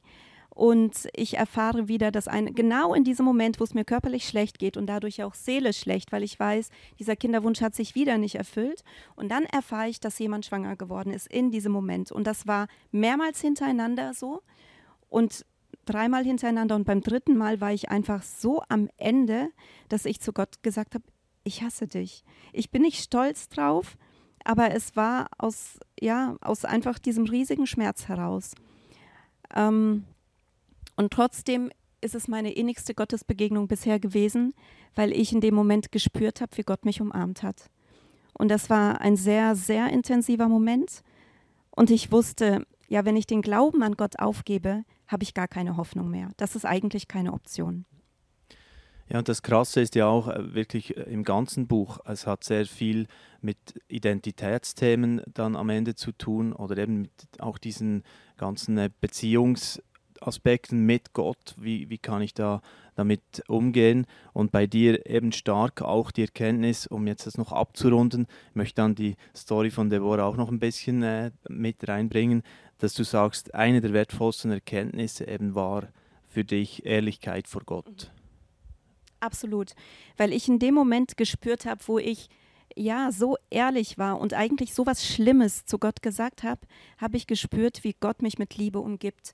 und 0.58 1.08
ich 1.14 1.38
erfahre 1.38 1.88
wieder, 1.88 2.10
dass 2.10 2.28
ein, 2.28 2.56
genau 2.56 2.96
in 2.96 3.04
diesem 3.04 3.24
Moment, 3.26 3.60
wo 3.60 3.64
es 3.64 3.76
mir 3.76 3.86
körperlich 3.86 4.28
schlecht 4.28 4.58
geht 4.58 4.76
und 4.76 4.88
dadurch 4.88 5.22
auch 5.22 5.36
seelisch 5.36 5.78
schlecht, 5.78 6.12
weil 6.12 6.24
ich 6.24 6.40
weiß, 6.40 6.72
dieser 6.98 7.16
Kinderwunsch 7.16 7.62
hat 7.62 7.76
sich 7.76 7.94
wieder 7.94 8.18
nicht 8.18 8.34
erfüllt. 8.34 8.84
Und 9.16 9.30
dann 9.30 9.44
erfahre 9.44 9.88
ich, 9.88 10.00
dass 10.00 10.18
jemand 10.18 10.48
schwanger 10.48 10.76
geworden 10.76 11.14
ist 11.14 11.28
in 11.28 11.52
diesem 11.52 11.72
Moment. 11.72 12.12
Und 12.12 12.26
das 12.26 12.48
war 12.48 12.70
mehrmals 12.92 13.40
hintereinander 13.40 14.16
so 14.16 14.42
und 15.10 15.46
dreimal 15.86 16.24
hintereinander. 16.24 16.76
Und 16.76 16.86
beim 16.86 17.02
dritten 17.02 17.38
Mal 17.38 17.62
war 17.62 17.72
ich 17.72 17.90
einfach 17.90 18.24
so 18.24 18.64
am 18.68 18.90
Ende, 18.98 19.50
dass 19.90 20.06
ich 20.06 20.22
zu 20.22 20.34
Gott 20.34 20.64
gesagt 20.64 20.96
habe, 20.96 21.04
ich 21.44 21.62
hasse 21.62 21.86
dich. 21.86 22.24
Ich 22.52 22.72
bin 22.72 22.82
nicht 22.82 23.04
stolz 23.04 23.48
drauf, 23.48 23.96
aber 24.44 24.72
es 24.72 24.96
war 24.96 25.28
aus, 25.38 25.78
ja, 26.02 26.36
aus 26.42 26.66
einfach 26.66 26.98
diesem 26.98 27.26
riesigen 27.26 27.68
Schmerz 27.68 28.08
heraus. 28.08 28.56
Ähm, 29.56 30.06
und 30.98 31.14
trotzdem 31.14 31.72
ist 32.02 32.16
es 32.16 32.28
meine 32.28 32.52
innigste 32.52 32.94
Gottesbegegnung 32.94 33.68
bisher 33.68 34.00
gewesen, 34.00 34.54
weil 34.96 35.12
ich 35.12 35.32
in 35.32 35.42
dem 35.42 35.56
Moment 35.56 35.92
gespürt 35.92 36.42
habe, 36.42 36.58
wie 36.58 36.64
Gott 36.64 36.86
mich 36.86 37.02
umarmt 37.02 37.44
hat. 37.44 37.70
Und 38.34 38.50
das 38.50 38.70
war 38.70 39.02
ein 39.02 39.16
sehr, 39.16 39.56
sehr 39.56 39.90
intensiver 39.90 40.48
Moment. 40.48 41.02
Und 41.72 41.90
ich 41.90 42.12
wusste, 42.12 42.66
ja, 42.88 43.06
wenn 43.06 43.16
ich 43.16 43.26
den 43.26 43.42
Glauben 43.42 43.82
an 43.84 43.96
Gott 43.96 44.20
aufgebe, 44.20 44.84
habe 45.08 45.24
ich 45.24 45.34
gar 45.34 45.48
keine 45.48 45.78
Hoffnung 45.78 46.10
mehr. 46.10 46.30
Das 46.38 46.56
ist 46.56 46.66
eigentlich 46.66 47.08
keine 47.08 47.34
Option. 47.34 47.86
Ja, 49.10 49.20
und 49.20 49.30
das 49.30 49.42
Krasse 49.42 49.80
ist 49.82 49.96
ja 49.96 50.08
auch 50.08 50.28
äh, 50.28 50.54
wirklich 50.54 50.98
äh, 50.98 51.04
im 51.04 51.24
ganzen 51.24 51.68
Buch, 51.68 52.00
es 52.06 52.28
hat 52.28 52.44
sehr 52.44 52.66
viel 52.66 53.08
mit 53.40 53.58
Identitätsthemen 53.88 55.22
dann 55.34 55.56
am 55.56 55.70
Ende 55.70 55.96
zu 55.96 56.12
tun 56.12 56.52
oder 56.52 56.78
eben 56.78 57.04
mit 57.04 57.12
auch 57.40 57.58
diesen 57.58 58.04
ganzen 58.36 58.78
äh, 58.78 58.90
Beziehungsaspekten 60.18 60.86
mit 60.86 61.14
Gott. 61.14 61.56
Wie, 61.58 61.90
wie 61.90 61.98
kann 61.98 62.22
ich 62.22 62.34
da 62.34 62.62
damit 62.96 63.44
umgehen? 63.48 64.06
Und 64.34 64.52
bei 64.52 64.68
dir 64.68 65.06
eben 65.06 65.32
stark 65.32 65.82
auch 65.82 66.12
die 66.12 66.24
Erkenntnis, 66.24 66.88
um 66.88 67.08
jetzt 67.08 67.28
das 67.28 67.38
noch 67.38 67.52
abzurunden, 67.52 68.28
möchte 68.54 68.76
dann 68.76 68.96
die 68.96 69.16
Story 69.36 69.70
von 69.70 69.90
Deborah 69.90 70.26
auch 70.26 70.38
noch 70.38 70.50
ein 70.50 70.60
bisschen 70.60 71.04
äh, 71.04 71.32
mit 71.48 71.88
reinbringen, 71.88 72.44
dass 72.80 72.94
du 72.94 73.04
sagst, 73.04 73.54
eine 73.56 73.82
der 73.82 73.94
wertvollsten 73.94 74.52
Erkenntnisse 74.52 75.28
eben 75.28 75.56
war 75.56 75.88
für 76.28 76.44
dich 76.44 76.86
Ehrlichkeit 76.86 77.48
vor 77.48 77.62
Gott. 77.66 78.12
Absolut, 79.20 79.74
weil 80.18 80.32
ich 80.32 80.48
in 80.48 80.60
dem 80.60 80.76
Moment 80.76 81.18
gespürt 81.18 81.66
habe, 81.66 81.82
wo 81.88 81.98
ich 81.98 82.30
ja 82.76 83.12
so 83.12 83.38
ehrlich 83.50 83.98
war 83.98 84.20
und 84.20 84.36
eigentlich 84.36 84.76
so 84.76 84.86
was 84.86 85.08
Schlimmes 85.08 85.66
zu 85.66 85.80
Gott 85.80 86.04
gesagt 86.04 86.44
habe, 86.44 86.62
habe 87.00 87.18
ich 87.18 87.26
gespürt, 87.26 87.84
wie 87.84 87.96
Gott 88.00 88.22
mich 88.22 88.38
mit 88.38 88.56
Liebe 88.58 88.80
umgibt. 88.80 89.34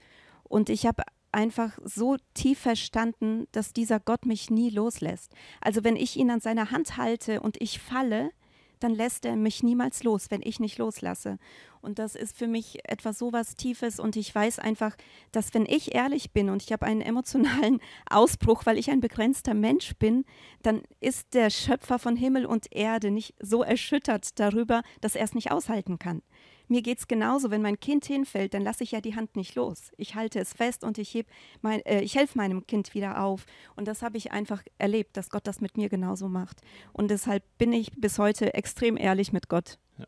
Und 0.54 0.70
ich 0.70 0.86
habe 0.86 1.02
einfach 1.32 1.80
so 1.84 2.16
tief 2.36 2.60
verstanden, 2.60 3.48
dass 3.54 3.74
dieser 3.74 4.00
Gott 4.00 4.28
mich 4.28 4.52
nie 4.52 4.70
loslässt. 4.70 5.34
Also 5.62 5.84
wenn 5.84 5.96
ich 5.96 6.16
ihn 6.16 6.30
an 6.30 6.42
seiner 6.42 6.70
Hand 6.70 6.96
halte 6.96 7.42
und 7.42 7.60
ich 7.60 7.80
falle, 7.80 8.30
dann 8.80 8.94
lässt 8.94 9.26
er 9.26 9.36
mich 9.36 9.64
niemals 9.64 10.04
los, 10.04 10.30
wenn 10.30 10.44
ich 10.44 10.60
nicht 10.60 10.78
loslasse. 10.78 11.40
Und 11.82 11.98
das 11.98 12.14
ist 12.14 12.38
für 12.38 12.46
mich 12.46 12.88
etwas 12.88 13.18
so 13.18 13.34
was 13.34 13.56
Tiefes 13.56 14.00
und 14.00 14.16
ich 14.16 14.36
weiß 14.36 14.60
einfach, 14.60 14.96
dass 15.32 15.56
wenn 15.56 15.66
ich 15.66 15.96
ehrlich 15.96 16.34
bin 16.34 16.52
und 16.52 16.62
ich 16.62 16.72
habe 16.72 16.86
einen 16.86 17.02
emotionalen 17.02 17.80
Ausbruch, 18.08 18.68
weil 18.68 18.78
ich 18.78 18.92
ein 18.92 19.00
begrenzter 19.00 19.56
Mensch 19.56 19.96
bin, 19.98 20.24
dann 20.62 20.84
ist 21.00 21.34
der 21.34 21.50
Schöpfer 21.50 21.98
von 21.98 22.16
Himmel 22.16 22.46
und 22.46 22.68
Erde 22.72 23.10
nicht 23.10 23.34
so 23.40 23.64
erschüttert 23.64 24.40
darüber, 24.40 24.84
dass 25.02 25.16
er 25.16 25.24
es 25.24 25.34
nicht 25.34 25.52
aushalten 25.52 25.98
kann. 25.98 26.22
Mir 26.68 26.82
geht 26.82 27.00
es 27.00 27.08
genauso, 27.08 27.52
wenn 27.52 27.62
mein 27.62 27.80
Kind 27.80 28.06
hinfällt, 28.06 28.54
dann 28.54 28.64
lasse 28.64 28.84
ich 28.84 28.92
ja 28.92 29.02
die 29.02 29.16
Hand 29.16 29.36
nicht 29.36 29.56
los. 29.56 29.92
Ich 29.98 30.16
halte 30.16 30.40
es 30.40 30.54
fest 30.54 30.84
und 30.84 30.98
ich, 30.98 31.26
mein, 31.62 31.86
äh, 31.86 32.02
ich 32.02 32.16
helfe 32.16 32.38
meinem 32.38 32.66
Kind 32.66 32.94
wieder 32.94 33.22
auf. 33.22 33.46
Und 33.76 33.88
das 33.88 34.02
habe 34.02 34.18
ich 34.18 34.32
einfach 34.32 34.64
erlebt, 34.78 35.18
dass 35.18 35.30
Gott 35.30 35.46
das 35.46 35.62
mit 35.62 35.78
mir 35.78 35.90
genauso 35.90 36.30
macht. 36.30 36.62
Und 36.94 37.12
deshalb 37.12 37.44
bin 37.58 37.74
ich 37.74 37.92
bis 37.98 38.18
heute 38.18 38.54
extrem 38.54 38.98
ehrlich 38.98 39.34
mit 39.34 39.50
Gott. 39.50 39.78
Ja. 39.98 40.06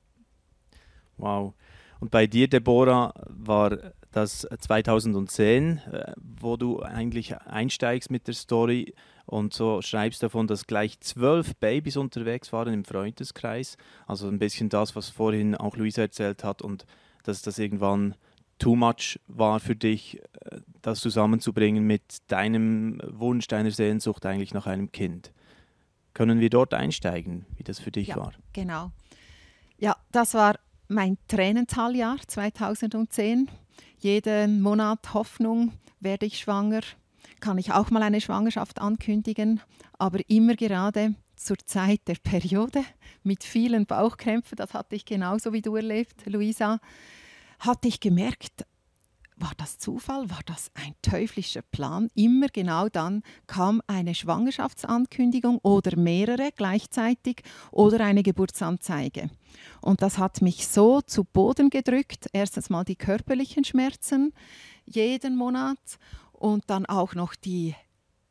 Wow. 1.17 1.53
Und 1.99 2.11
bei 2.11 2.27
dir, 2.27 2.47
Deborah, 2.47 3.13
war 3.27 3.93
das 4.15 4.47
2010, 4.59 5.77
äh, 5.77 6.13
wo 6.15 6.55
du 6.55 6.81
eigentlich 6.81 7.35
einsteigst 7.37 8.09
mit 8.09 8.27
der 8.27 8.33
Story 8.33 8.93
und 9.25 9.53
so 9.53 9.81
schreibst 9.81 10.23
davon, 10.23 10.47
dass 10.47 10.67
gleich 10.67 10.99
zwölf 11.01 11.55
Babys 11.57 11.97
unterwegs 11.97 12.53
waren 12.53 12.73
im 12.73 12.85
Freundeskreis. 12.85 13.77
Also 14.07 14.29
ein 14.29 14.39
bisschen 14.39 14.69
das, 14.69 14.95
was 14.95 15.09
vorhin 15.09 15.53
auch 15.55 15.75
Luisa 15.75 16.03
erzählt 16.03 16.45
hat 16.45 16.61
und 16.61 16.85
dass 17.23 17.41
das 17.41 17.59
irgendwann 17.59 18.15
too 18.57 18.77
much 18.77 19.19
war 19.27 19.59
für 19.59 19.75
dich, 19.75 20.21
äh, 20.45 20.61
das 20.81 21.01
zusammenzubringen 21.01 21.85
mit 21.85 22.01
deinem 22.27 23.01
Wunsch, 23.05 23.47
deiner 23.47 23.71
Sehnsucht 23.71 24.25
eigentlich 24.25 24.53
nach 24.53 24.65
einem 24.65 24.93
Kind. 24.93 25.33
Können 26.13 26.39
wir 26.39 26.49
dort 26.49 26.73
einsteigen, 26.73 27.45
wie 27.57 27.63
das 27.63 27.79
für 27.79 27.91
dich 27.91 28.09
ja, 28.09 28.15
war? 28.15 28.31
Genau. 28.53 28.91
Ja, 29.77 29.97
das 30.13 30.35
war 30.35 30.55
mein 30.87 31.17
Tränentaljahr 31.27 32.15
2010. 32.25 33.49
Jeden 34.05 34.61
Monat 34.61 35.15
Hoffnung, 35.15 35.71
werde 35.99 36.27
ich 36.27 36.37
schwanger, 36.37 36.81
kann 37.39 37.57
ich 37.57 37.73
auch 37.73 37.89
mal 37.89 38.03
eine 38.03 38.21
Schwangerschaft 38.21 38.79
ankündigen, 38.79 39.61
aber 39.97 40.19
immer 40.27 40.53
gerade 40.55 41.15
zur 41.35 41.57
Zeit 41.65 42.01
der 42.05 42.17
Periode 42.21 42.83
mit 43.23 43.43
vielen 43.43 43.87
Bauchkrämpfen, 43.87 44.57
das 44.57 44.75
hatte 44.75 44.95
ich 44.95 45.05
genauso 45.05 45.53
wie 45.53 45.63
du 45.63 45.75
erlebt, 45.75 46.23
Luisa, 46.27 46.77
hatte 47.57 47.87
ich 47.87 47.99
gemerkt, 47.99 48.67
war 49.37 49.53
das 49.57 49.79
Zufall? 49.79 50.29
War 50.29 50.41
das 50.45 50.69
ein 50.75 50.93
teuflischer 51.01 51.63
Plan? 51.63 52.09
Immer 52.13 52.49
genau 52.49 52.89
dann 52.89 53.23
kam 53.47 53.81
eine 53.87 54.13
Schwangerschaftsankündigung 54.13 55.57
oder 55.63 55.97
mehrere 55.97 56.51
gleichzeitig 56.55 57.41
oder 57.71 58.05
eine 58.05 58.21
Geburtsanzeige. 58.21 59.31
Und 59.81 60.01
das 60.01 60.17
hat 60.17 60.41
mich 60.41 60.67
so 60.67 61.01
zu 61.01 61.23
Boden 61.23 61.69
gedrückt. 61.69 62.27
Erstens 62.33 62.69
mal 62.69 62.83
die 62.83 62.95
körperlichen 62.95 63.63
Schmerzen 63.63 64.33
jeden 64.85 65.35
Monat 65.35 65.79
und 66.33 66.63
dann 66.67 66.85
auch 66.85 67.15
noch 67.15 67.35
die 67.35 67.75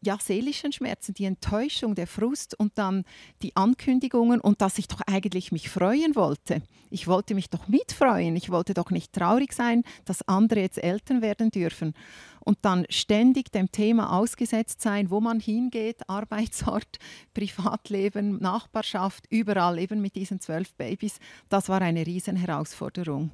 ja, 0.05 0.19
seelischen 0.21 0.73
Schmerzen, 0.73 1.15
die 1.15 1.25
Enttäuschung, 1.25 1.95
der 1.95 2.07
Frust 2.07 2.59
und 2.59 2.79
dann 2.79 3.05
die 3.43 3.57
Ankündigungen 3.57 4.41
und 4.41 4.61
dass 4.61 4.79
ich 4.79 4.89
doch 4.89 5.01
eigentlich 5.07 5.53
mich 5.53 5.69
freuen 5.69 6.15
wollte. 6.15 6.63
Ich 6.91 7.09
wollte 7.09 7.35
mich 7.35 7.51
doch 7.51 7.67
mitfreuen. 7.67 8.37
Ich 8.37 8.51
wollte 8.51 8.75
doch 8.75 8.91
nicht 8.91 9.13
traurig 9.13 9.53
sein, 9.53 9.83
dass 10.05 10.27
andere 10.29 10.61
jetzt 10.61 10.83
Eltern 10.83 11.23
werden 11.23 11.51
dürfen. 11.51 11.95
Und 12.41 12.59
dann 12.63 12.87
ständig 12.91 13.51
dem 13.51 13.73
Thema 13.73 14.17
ausgesetzt 14.17 14.81
sein, 14.81 15.11
wo 15.11 15.21
man 15.21 15.41
hingeht, 15.41 16.03
Arbeitsort, 16.09 16.99
Privatleben, 17.33 18.39
Nachbarschaft, 18.39 19.25
überall 19.31 19.79
eben 19.79 20.01
mit 20.01 20.15
diesen 20.15 20.41
zwölf 20.41 20.75
Babys. 20.75 21.19
Das 21.49 21.69
war 21.69 21.81
eine 21.81 22.07
Riesenherausforderung. 22.07 23.31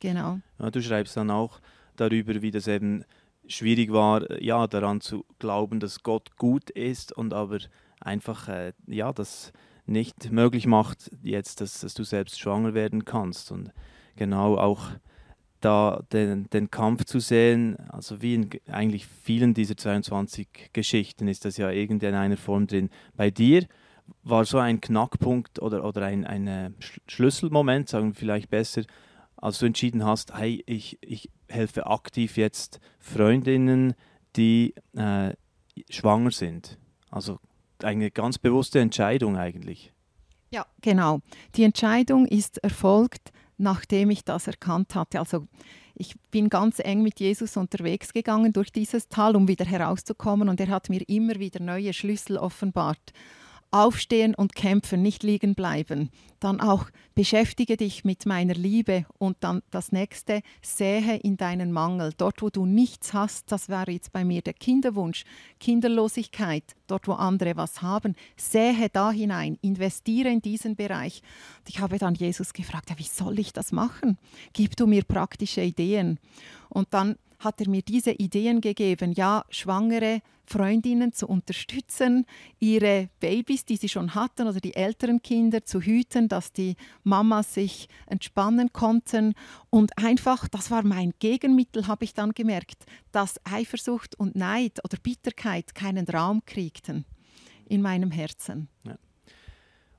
Genau. 0.00 0.40
Ja, 0.58 0.70
du 0.70 0.82
schreibst 0.82 1.16
dann 1.16 1.30
auch 1.30 1.60
darüber, 1.96 2.40
wie 2.40 2.50
das 2.50 2.68
eben 2.68 3.04
schwierig 3.48 3.92
war, 3.92 4.40
ja, 4.40 4.66
daran 4.66 5.00
zu 5.00 5.24
glauben, 5.38 5.80
dass 5.80 6.02
Gott 6.02 6.36
gut 6.36 6.70
ist 6.70 7.12
und 7.12 7.32
aber 7.32 7.58
einfach, 8.00 8.48
äh, 8.48 8.72
ja, 8.86 9.12
das 9.12 9.52
nicht 9.86 10.30
möglich 10.30 10.66
macht, 10.66 11.10
jetzt, 11.22 11.60
dass, 11.60 11.80
dass 11.80 11.94
du 11.94 12.04
selbst 12.04 12.38
schwanger 12.38 12.74
werden 12.74 13.04
kannst. 13.04 13.50
Und 13.50 13.72
genau 14.16 14.56
auch 14.56 14.90
da 15.60 16.02
den, 16.12 16.48
den 16.50 16.70
Kampf 16.70 17.04
zu 17.04 17.18
sehen, 17.18 17.76
also 17.88 18.22
wie 18.22 18.34
in 18.34 18.50
eigentlich 18.70 19.06
vielen 19.06 19.54
dieser 19.54 19.76
22 19.76 20.70
Geschichten 20.72 21.26
ist 21.26 21.44
das 21.44 21.56
ja 21.56 21.70
irgendwie 21.70 22.06
in 22.06 22.14
einer 22.14 22.36
Form 22.36 22.66
drin. 22.66 22.90
Bei 23.16 23.30
dir 23.30 23.66
war 24.22 24.44
so 24.44 24.58
ein 24.58 24.80
Knackpunkt 24.80 25.60
oder, 25.60 25.84
oder 25.84 26.02
ein, 26.02 26.24
ein 26.24 26.46
äh, 26.46 26.70
Schlüsselmoment, 27.06 27.88
sagen 27.88 28.08
wir 28.08 28.14
vielleicht 28.14 28.50
besser, 28.50 28.82
als 29.38 29.58
du 29.58 29.66
entschieden 29.66 30.04
hast, 30.04 30.34
hey, 30.34 30.62
ich, 30.66 30.98
ich 31.00 31.30
helfe 31.48 31.86
aktiv 31.86 32.36
jetzt 32.36 32.80
Freundinnen, 32.98 33.94
die 34.36 34.74
äh, 34.94 35.32
schwanger 35.90 36.30
sind. 36.30 36.78
Also 37.10 37.38
eine 37.82 38.10
ganz 38.10 38.38
bewusste 38.38 38.80
Entscheidung 38.80 39.36
eigentlich. 39.36 39.92
Ja, 40.50 40.66
genau. 40.80 41.20
Die 41.54 41.62
Entscheidung 41.62 42.26
ist 42.26 42.58
erfolgt, 42.58 43.32
nachdem 43.56 44.10
ich 44.10 44.24
das 44.24 44.46
erkannt 44.46 44.94
hatte. 44.94 45.18
Also 45.18 45.46
ich 45.94 46.14
bin 46.30 46.48
ganz 46.48 46.78
eng 46.78 47.02
mit 47.02 47.20
Jesus 47.20 47.56
unterwegs 47.56 48.12
gegangen 48.12 48.52
durch 48.52 48.72
dieses 48.72 49.08
Tal, 49.08 49.36
um 49.36 49.48
wieder 49.48 49.64
herauszukommen 49.64 50.48
und 50.48 50.60
er 50.60 50.68
hat 50.68 50.88
mir 50.88 51.02
immer 51.08 51.38
wieder 51.38 51.60
neue 51.60 51.92
Schlüssel 51.92 52.38
offenbart 52.38 53.12
aufstehen 53.70 54.34
und 54.34 54.54
kämpfen, 54.54 55.02
nicht 55.02 55.22
liegen 55.22 55.54
bleiben. 55.54 56.10
Dann 56.40 56.60
auch 56.60 56.86
beschäftige 57.14 57.76
dich 57.76 58.04
mit 58.04 58.26
meiner 58.26 58.54
Liebe 58.54 59.04
und 59.18 59.36
dann 59.40 59.62
das 59.70 59.92
nächste, 59.92 60.40
sähe 60.62 61.16
in 61.16 61.36
deinen 61.36 61.72
Mangel. 61.72 62.12
Dort, 62.16 62.42
wo 62.42 62.48
du 62.48 62.64
nichts 62.64 63.12
hast, 63.12 63.50
das 63.52 63.68
wäre 63.68 63.90
jetzt 63.90 64.12
bei 64.12 64.24
mir 64.24 64.40
der 64.40 64.54
Kinderwunsch, 64.54 65.24
Kinderlosigkeit, 65.58 66.64
dort, 66.86 67.08
wo 67.08 67.12
andere 67.12 67.56
was 67.56 67.82
haben, 67.82 68.14
sähe 68.36 68.88
da 68.88 69.10
hinein, 69.10 69.58
investiere 69.62 70.28
in 70.28 70.40
diesen 70.40 70.76
Bereich. 70.76 71.22
Und 71.58 71.68
ich 71.68 71.80
habe 71.80 71.98
dann 71.98 72.14
Jesus 72.14 72.52
gefragt, 72.52 72.90
ja, 72.90 72.98
wie 72.98 73.02
soll 73.02 73.38
ich 73.38 73.52
das 73.52 73.72
machen? 73.72 74.16
Gib 74.52 74.76
du 74.76 74.86
mir 74.86 75.02
praktische 75.02 75.62
Ideen. 75.62 76.18
Und 76.68 76.88
dann 76.92 77.16
hat 77.38 77.60
er 77.60 77.68
mir 77.68 77.82
diese 77.82 78.12
Ideen 78.12 78.60
gegeben, 78.60 79.12
ja, 79.12 79.44
schwangere 79.50 80.20
Freundinnen 80.44 81.12
zu 81.12 81.26
unterstützen, 81.26 82.24
ihre 82.58 83.10
Babys, 83.20 83.64
die 83.64 83.76
sie 83.76 83.88
schon 83.88 84.14
hatten 84.14 84.48
oder 84.48 84.60
die 84.60 84.74
älteren 84.74 85.20
Kinder 85.22 85.64
zu 85.64 85.80
hüten, 85.80 86.28
dass 86.28 86.52
die 86.52 86.74
Mamas 87.04 87.54
sich 87.54 87.88
entspannen 88.06 88.72
konnten. 88.72 89.34
Und 89.70 89.96
einfach, 89.98 90.48
das 90.48 90.70
war 90.70 90.82
mein 90.84 91.12
Gegenmittel, 91.18 91.86
habe 91.86 92.04
ich 92.04 92.14
dann 92.14 92.32
gemerkt, 92.32 92.84
dass 93.12 93.40
Eifersucht 93.44 94.18
und 94.18 94.36
Neid 94.36 94.82
oder 94.84 94.96
Bitterkeit 95.02 95.74
keinen 95.74 96.06
Raum 96.06 96.42
kriegten 96.46 97.04
in 97.66 97.82
meinem 97.82 98.10
Herzen. 98.10 98.68
Ja. 98.84 98.96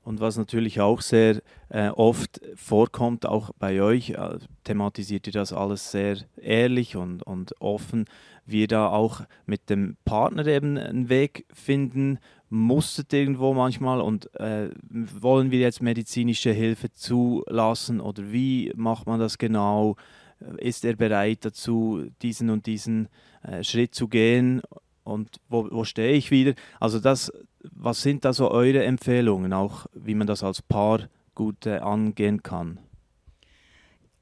Und 0.09 0.21
was 0.21 0.37
natürlich 0.37 0.81
auch 0.81 1.01
sehr 1.01 1.39
äh, 1.69 1.89
oft 1.89 2.41
vorkommt, 2.55 3.27
auch 3.27 3.51
bei 3.59 3.79
euch, 3.79 4.09
äh, 4.09 4.39
thematisiert 4.63 5.27
ihr 5.27 5.33
das 5.33 5.53
alles 5.53 5.91
sehr 5.91 6.17
ehrlich 6.35 6.95
und, 6.95 7.21
und 7.21 7.53
offen, 7.61 8.05
wie 8.43 8.61
ihr 8.61 8.67
da 8.67 8.89
auch 8.89 9.21
mit 9.45 9.69
dem 9.69 9.97
Partner 10.05 10.47
eben 10.47 10.79
einen 10.79 11.09
Weg 11.09 11.45
finden 11.53 12.17
musstet 12.49 13.13
irgendwo 13.13 13.53
manchmal 13.53 14.01
und 14.01 14.33
äh, 14.39 14.71
wollen 14.89 15.51
wir 15.51 15.59
jetzt 15.59 15.83
medizinische 15.83 16.53
Hilfe 16.53 16.91
zulassen 16.91 18.01
oder 18.01 18.31
wie 18.31 18.73
macht 18.75 19.05
man 19.05 19.19
das 19.19 19.37
genau? 19.37 19.95
Ist 20.57 20.85
er 20.85 20.95
bereit 20.95 21.45
dazu, 21.45 22.05
diesen 22.23 22.49
und 22.49 22.65
diesen 22.65 23.09
äh, 23.43 23.63
Schritt 23.63 23.93
zu 23.93 24.07
gehen? 24.07 24.63
und 25.09 25.41
wo, 25.49 25.67
wo 25.71 25.83
stehe 25.83 26.13
ich 26.13 26.31
wieder? 26.31 26.53
Also 26.79 26.99
das, 26.99 27.31
was 27.71 28.01
sind 28.01 28.25
da 28.25 28.33
so 28.33 28.51
eure 28.51 28.83
Empfehlungen, 28.83 29.53
auch 29.53 29.85
wie 29.93 30.15
man 30.15 30.27
das 30.27 30.43
als 30.43 30.61
Paar 30.61 31.09
gut 31.35 31.65
äh, 31.65 31.77
angehen 31.77 32.43
kann? 32.43 32.79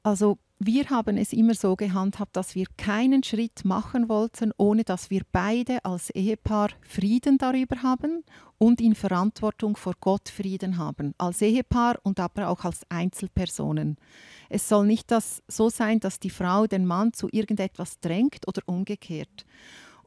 Also 0.02 0.38
wir 0.60 0.90
haben 0.90 1.16
es 1.16 1.32
immer 1.32 1.54
so 1.54 1.76
gehandhabt, 1.76 2.34
dass 2.34 2.56
wir 2.56 2.66
keinen 2.76 3.22
Schritt 3.22 3.64
machen 3.64 4.08
wollten, 4.08 4.52
ohne 4.56 4.82
dass 4.82 5.08
wir 5.08 5.22
beide 5.30 5.84
als 5.84 6.10
Ehepaar 6.10 6.70
Frieden 6.82 7.38
darüber 7.38 7.82
haben 7.84 8.24
und 8.58 8.80
in 8.80 8.96
Verantwortung 8.96 9.76
vor 9.76 9.94
Gott 10.00 10.28
Frieden 10.28 10.76
haben, 10.76 11.14
als 11.16 11.42
Ehepaar 11.42 11.98
und 12.02 12.18
aber 12.18 12.48
auch 12.48 12.64
als 12.64 12.80
Einzelpersonen. 12.88 13.98
Es 14.48 14.68
soll 14.68 14.86
nicht 14.86 15.12
das 15.12 15.42
so 15.46 15.68
sein, 15.68 16.00
dass 16.00 16.18
die 16.18 16.30
Frau 16.30 16.66
den 16.66 16.86
Mann 16.86 17.12
zu 17.12 17.28
irgendetwas 17.30 18.00
drängt 18.00 18.48
oder 18.48 18.62
umgekehrt. 18.66 19.46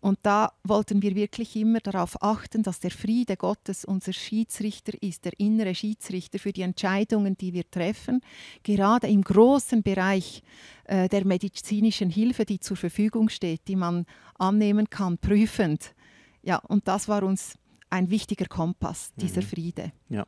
Und 0.02 0.18
da 0.24 0.52
wollten 0.64 1.04
wir 1.04 1.16
wirklich 1.16 1.56
immer 1.56 1.80
darauf 1.80 2.22
achten, 2.24 2.64
dass 2.64 2.80
der 2.80 2.90
Friede 2.90 3.38
Gottes 3.38 3.86
unser 3.86 4.14
Schiedsrichter 4.14 4.94
ist, 5.00 5.26
der 5.26 5.40
innere 5.40 5.76
Schiedsrichter 5.76 6.40
für 6.40 6.52
die 6.52 6.64
Entscheidungen, 6.64 7.38
die 7.38 7.54
wir 7.54 7.70
treffen, 7.70 8.22
gerade 8.64 9.08
im 9.08 9.22
großen 9.22 9.84
Bereich 9.84 10.42
äh, 10.86 11.08
der 11.08 11.24
medizinischen 11.24 12.10
Hilfe, 12.10 12.46
die 12.46 12.60
zur 12.60 12.78
Verfügung 12.78 13.30
steht, 13.30 13.68
die 13.68 13.76
man 13.76 14.08
annehmen 14.40 14.90
kann, 14.90 15.20
prüfend. 15.20 15.94
Ja, 16.42 16.58
und 16.58 16.88
das 16.88 17.08
war 17.08 17.22
uns 17.22 17.60
ein 17.92 18.10
wichtiger 18.10 18.46
Kompass, 18.46 19.14
dieser 19.18 19.42
mhm. 19.42 19.46
Friede. 19.46 19.92
Ja. 20.10 20.26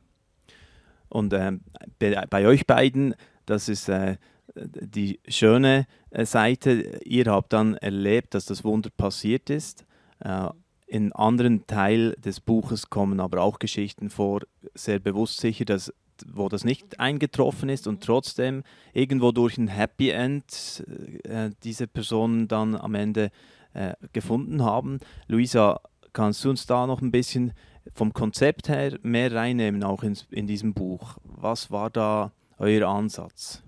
Und 1.10 1.34
äh, 1.34 1.51
bei, 1.98 2.25
bei, 2.30 2.46
euch 2.46 2.68
beiden, 2.68 3.15
das 3.48 3.70
ist 3.70 3.89
äh, 3.89 4.18
die 4.55 5.19
schöne 5.27 5.88
äh, 6.09 6.25
Seite, 6.25 7.00
ihr 7.03 7.25
habt 7.25 7.53
dann 7.53 7.75
erlebt, 7.75 8.33
dass 8.33 8.45
das 8.45 8.63
Wunder 8.63 8.89
passiert 8.95 9.50
ist. 9.50 9.85
Äh, 10.19 10.50
in 10.88 11.12
anderen 11.13 11.65
Teil 11.65 12.12
des 12.19 12.39
Buches 12.39 12.89
kommen 12.89 13.19
aber 13.19 13.41
auch 13.41 13.57
Geschichten 13.57 14.09
vor, 14.09 14.41
sehr 14.75 15.00
bewusst 15.00 15.39
sicher, 15.39 15.65
dass 15.65 15.91
wo 16.27 16.47
das 16.47 16.63
nicht 16.63 17.00
eingetroffen 17.00 17.69
ist 17.69 17.88
und 17.88 18.03
trotzdem 18.03 18.63
irgendwo 18.93 19.31
durch 19.31 19.57
ein 19.57 19.67
Happy 19.67 20.09
End 20.09 20.83
äh, 21.23 21.50
diese 21.63 21.88
Personen 21.88 22.47
dann 22.47 22.75
am 22.75 22.93
Ende 22.95 23.31
äh, 23.73 23.93
gefunden 24.13 24.63
haben. 24.63 25.00
Luisa, 25.27 25.81
kannst 26.13 26.45
du 26.45 26.51
uns 26.51 26.65
da 26.65 26.85
noch 26.85 27.01
ein 27.01 27.12
bisschen 27.12 27.53
vom 27.93 28.13
Konzept 28.13 28.69
her 28.69 28.97
mehr 29.01 29.33
reinnehmen, 29.33 29.83
auch 29.83 30.03
in, 30.03 30.17
in 30.29 30.47
diesem 30.47 30.73
Buch? 30.73 31.17
Was 31.23 31.71
war 31.71 31.89
da 31.89 32.31
euer 32.57 32.88
Ansatz? 32.88 33.63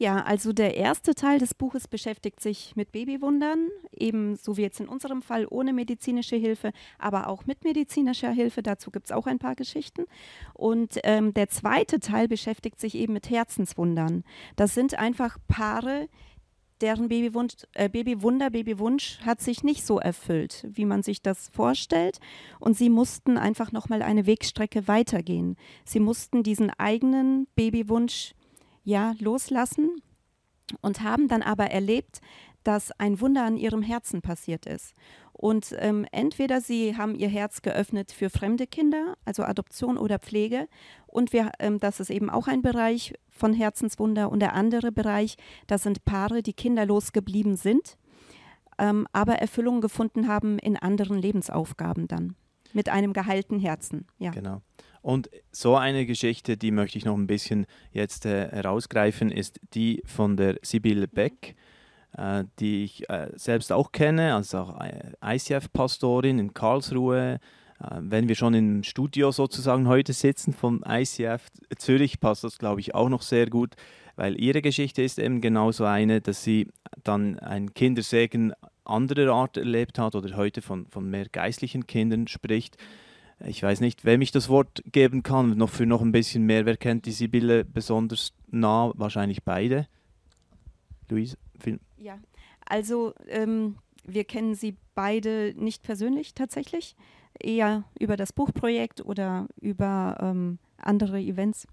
Ja, 0.00 0.22
also 0.22 0.54
der 0.54 0.78
erste 0.78 1.14
Teil 1.14 1.38
des 1.38 1.52
Buches 1.52 1.86
beschäftigt 1.86 2.40
sich 2.40 2.74
mit 2.74 2.90
Babywundern, 2.90 3.68
eben 3.94 4.34
so 4.36 4.56
wie 4.56 4.62
jetzt 4.62 4.80
in 4.80 4.88
unserem 4.88 5.20
Fall 5.20 5.46
ohne 5.50 5.74
medizinische 5.74 6.36
Hilfe, 6.36 6.72
aber 6.98 7.28
auch 7.28 7.44
mit 7.44 7.64
medizinischer 7.64 8.30
Hilfe. 8.30 8.62
Dazu 8.62 8.90
gibt 8.90 9.04
es 9.04 9.12
auch 9.12 9.26
ein 9.26 9.38
paar 9.38 9.54
Geschichten. 9.56 10.06
Und 10.54 10.98
ähm, 11.04 11.34
der 11.34 11.50
zweite 11.50 12.00
Teil 12.00 12.28
beschäftigt 12.28 12.80
sich 12.80 12.94
eben 12.94 13.12
mit 13.12 13.28
Herzenswundern. 13.28 14.24
Das 14.56 14.72
sind 14.72 14.98
einfach 14.98 15.36
Paare, 15.48 16.08
deren 16.80 17.08
Babywunsch, 17.08 17.56
äh, 17.74 17.90
Babywunder, 17.90 18.48
Babywunsch 18.48 19.20
hat 19.20 19.42
sich 19.42 19.64
nicht 19.64 19.84
so 19.84 19.98
erfüllt, 19.98 20.66
wie 20.72 20.86
man 20.86 21.02
sich 21.02 21.20
das 21.20 21.50
vorstellt. 21.50 22.20
Und 22.58 22.74
sie 22.74 22.88
mussten 22.88 23.36
einfach 23.36 23.70
nochmal 23.70 24.00
eine 24.00 24.24
Wegstrecke 24.24 24.88
weitergehen. 24.88 25.56
Sie 25.84 26.00
mussten 26.00 26.42
diesen 26.42 26.70
eigenen 26.70 27.48
Babywunsch 27.54 28.32
ja, 28.90 29.14
loslassen 29.20 30.02
und 30.80 31.02
haben 31.02 31.28
dann 31.28 31.42
aber 31.42 31.70
erlebt, 31.70 32.20
dass 32.64 32.92
ein 32.98 33.20
Wunder 33.20 33.44
an 33.44 33.56
ihrem 33.56 33.82
Herzen 33.82 34.20
passiert 34.20 34.66
ist. 34.66 34.94
Und 35.32 35.74
ähm, 35.78 36.04
entweder 36.12 36.60
sie 36.60 36.96
haben 36.98 37.14
ihr 37.14 37.28
Herz 37.28 37.62
geöffnet 37.62 38.12
für 38.12 38.28
fremde 38.28 38.66
Kinder, 38.66 39.16
also 39.24 39.44
Adoption 39.44 39.96
oder 39.96 40.18
Pflege, 40.18 40.68
und 41.06 41.32
wir, 41.32 41.52
ähm, 41.58 41.78
das 41.78 42.00
ist 42.00 42.10
eben 42.10 42.28
auch 42.28 42.46
ein 42.46 42.62
Bereich 42.62 43.14
von 43.30 43.54
Herzenswunder. 43.54 44.30
Und 44.30 44.40
der 44.40 44.54
andere 44.54 44.92
Bereich, 44.92 45.36
das 45.66 45.82
sind 45.84 46.04
Paare, 46.04 46.42
die 46.42 46.52
kinderlos 46.52 47.12
geblieben 47.12 47.56
sind, 47.56 47.96
ähm, 48.78 49.06
aber 49.12 49.36
Erfüllung 49.36 49.80
gefunden 49.80 50.28
haben 50.28 50.58
in 50.58 50.76
anderen 50.76 51.18
Lebensaufgaben 51.18 52.06
dann, 52.06 52.36
mit 52.72 52.88
einem 52.88 53.12
geheilten 53.12 53.58
Herzen. 53.58 54.06
Ja. 54.18 54.30
Genau. 54.30 54.62
Und 55.02 55.30
so 55.50 55.76
eine 55.76 56.04
Geschichte, 56.04 56.56
die 56.56 56.70
möchte 56.70 56.98
ich 56.98 57.04
noch 57.04 57.16
ein 57.16 57.26
bisschen 57.26 57.66
jetzt 57.92 58.26
äh, 58.26 58.48
herausgreifen, 58.50 59.30
ist 59.30 59.60
die 59.72 60.02
von 60.04 60.36
der 60.36 60.58
Sibylle 60.62 61.08
Beck, 61.08 61.56
äh, 62.16 62.44
die 62.58 62.84
ich 62.84 63.08
äh, 63.08 63.30
selbst 63.34 63.72
auch 63.72 63.92
kenne, 63.92 64.34
als 64.34 64.54
auch 64.54 64.78
äh, 64.80 65.12
ICF-Pastorin 65.22 66.38
in 66.38 66.52
Karlsruhe. 66.52 67.40
Äh, 67.80 67.96
wenn 68.00 68.28
wir 68.28 68.34
schon 68.34 68.52
im 68.52 68.82
Studio 68.82 69.32
sozusagen 69.32 69.88
heute 69.88 70.12
sitzen 70.12 70.52
vom 70.52 70.84
ICF 70.86 71.48
Zürich, 71.78 72.20
passt 72.20 72.44
das, 72.44 72.58
glaube 72.58 72.80
ich, 72.80 72.94
auch 72.94 73.08
noch 73.08 73.22
sehr 73.22 73.46
gut, 73.46 73.76
weil 74.16 74.38
ihre 74.38 74.60
Geschichte 74.60 75.02
ist 75.02 75.18
eben 75.18 75.40
genauso 75.40 75.84
eine, 75.84 76.20
dass 76.20 76.44
sie 76.44 76.68
dann 77.04 77.38
ein 77.38 77.72
Kindersegen 77.72 78.52
anderer 78.84 79.32
Art 79.32 79.56
erlebt 79.56 79.98
hat 79.98 80.14
oder 80.14 80.36
heute 80.36 80.62
von, 80.62 80.86
von 80.86 81.08
mehr 81.08 81.28
geistlichen 81.28 81.86
Kindern 81.86 82.26
spricht 82.26 82.76
ich 83.46 83.62
weiß 83.62 83.80
nicht, 83.80 84.04
wem 84.04 84.20
ich 84.20 84.32
das 84.32 84.48
Wort 84.48 84.82
geben 84.86 85.22
kann, 85.22 85.56
noch 85.56 85.70
für 85.70 85.86
noch 85.86 86.02
ein 86.02 86.12
bisschen 86.12 86.44
mehr. 86.44 86.66
Wer 86.66 86.76
kennt 86.76 87.06
die 87.06 87.12
Sibylle 87.12 87.64
besonders 87.64 88.32
nah? 88.50 88.92
Wahrscheinlich 88.96 89.42
beide. 89.44 89.86
Luise? 91.08 91.36
Ja, 91.96 92.18
also 92.66 93.14
ähm, 93.28 93.76
wir 94.04 94.24
kennen 94.24 94.54
sie 94.54 94.76
beide 94.94 95.54
nicht 95.56 95.82
persönlich 95.82 96.34
tatsächlich, 96.34 96.96
eher 97.38 97.84
über 97.98 98.16
das 98.16 98.32
Buchprojekt 98.32 99.04
oder 99.04 99.48
über 99.60 100.18
ähm, 100.20 100.58
andere 100.76 101.20
Events. 101.20 101.66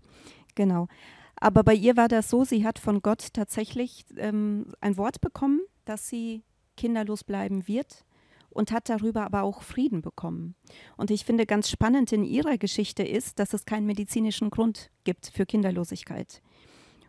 Genau. 0.55 0.87
Aber 1.35 1.63
bei 1.63 1.73
ihr 1.73 1.97
war 1.97 2.07
das 2.07 2.29
so, 2.29 2.45
sie 2.45 2.65
hat 2.65 2.79
von 2.79 3.01
Gott 3.01 3.33
tatsächlich 3.33 4.05
ähm, 4.17 4.67
ein 4.81 4.97
Wort 4.97 5.21
bekommen, 5.21 5.61
dass 5.85 6.07
sie 6.07 6.43
kinderlos 6.77 7.25
bleiben 7.25 7.67
wird 7.67 8.05
und 8.49 8.71
hat 8.71 8.89
darüber 8.89 9.25
aber 9.25 9.43
auch 9.43 9.61
Frieden 9.61 10.01
bekommen. 10.01 10.55
Und 10.95 11.11
ich 11.11 11.25
finde 11.25 11.45
ganz 11.45 11.69
spannend 11.69 12.11
in 12.11 12.23
ihrer 12.23 12.57
Geschichte 12.57 13.03
ist, 13.03 13.39
dass 13.39 13.53
es 13.53 13.65
keinen 13.65 13.85
medizinischen 13.85 14.49
Grund 14.49 14.89
gibt 15.03 15.27
für 15.27 15.45
Kinderlosigkeit. 15.45 16.41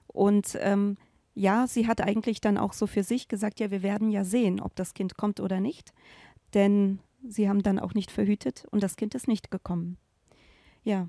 Und 0.09 0.59
ähm, 0.61 0.97
ja, 1.35 1.67
sie 1.67 1.87
hat 1.87 2.01
eigentlich 2.01 2.41
dann 2.41 2.59
auch 2.59 2.73
so 2.73 2.87
für 2.87 3.05
sich 3.05 3.29
gesagt, 3.29 3.61
ja, 3.61 3.71
wir 3.71 3.83
werden 3.83 4.11
ja 4.11 4.25
sehen, 4.25 4.61
ob 4.61 4.75
das 4.75 4.93
Kind 4.93 5.17
kommt 5.17 5.39
oder 5.39 5.61
nicht. 5.61 5.93
Denn 6.55 6.99
sie 7.27 7.49
haben 7.49 7.63
dann 7.63 7.79
auch 7.79 7.95
nicht 7.95 8.11
verhütet 8.11 8.65
und 8.71 8.83
das 8.83 8.97
Kind 8.97 9.15
ist 9.15 9.29
nicht 9.29 9.51
gekommen. 9.51 9.99
Ja. 10.83 11.09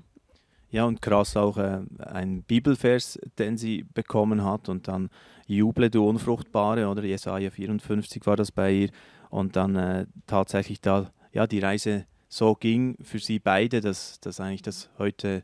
Ja, 0.70 0.84
und 0.84 1.02
krass 1.02 1.36
auch 1.36 1.56
äh, 1.56 1.80
ein 1.98 2.42
Bibelvers, 2.42 3.18
den 3.38 3.56
sie 3.56 3.84
bekommen 3.94 4.44
hat 4.44 4.68
und 4.68 4.86
dann 4.88 5.10
Juble, 5.46 5.90
du 5.90 6.08
Unfruchtbare, 6.08 6.86
oder? 6.86 7.02
Jesaja 7.02 7.50
54 7.50 8.24
war 8.24 8.36
das 8.36 8.52
bei 8.52 8.72
ihr. 8.72 8.90
Und 9.30 9.56
dann 9.56 9.74
äh, 9.74 10.06
tatsächlich 10.26 10.80
da 10.80 11.10
ja, 11.32 11.46
die 11.46 11.58
Reise 11.58 12.06
so 12.28 12.54
ging 12.54 12.96
für 13.02 13.18
sie 13.18 13.40
beide, 13.40 13.80
dass, 13.80 14.20
dass 14.20 14.40
eigentlich 14.40 14.62
das 14.62 14.90
heute 14.98 15.42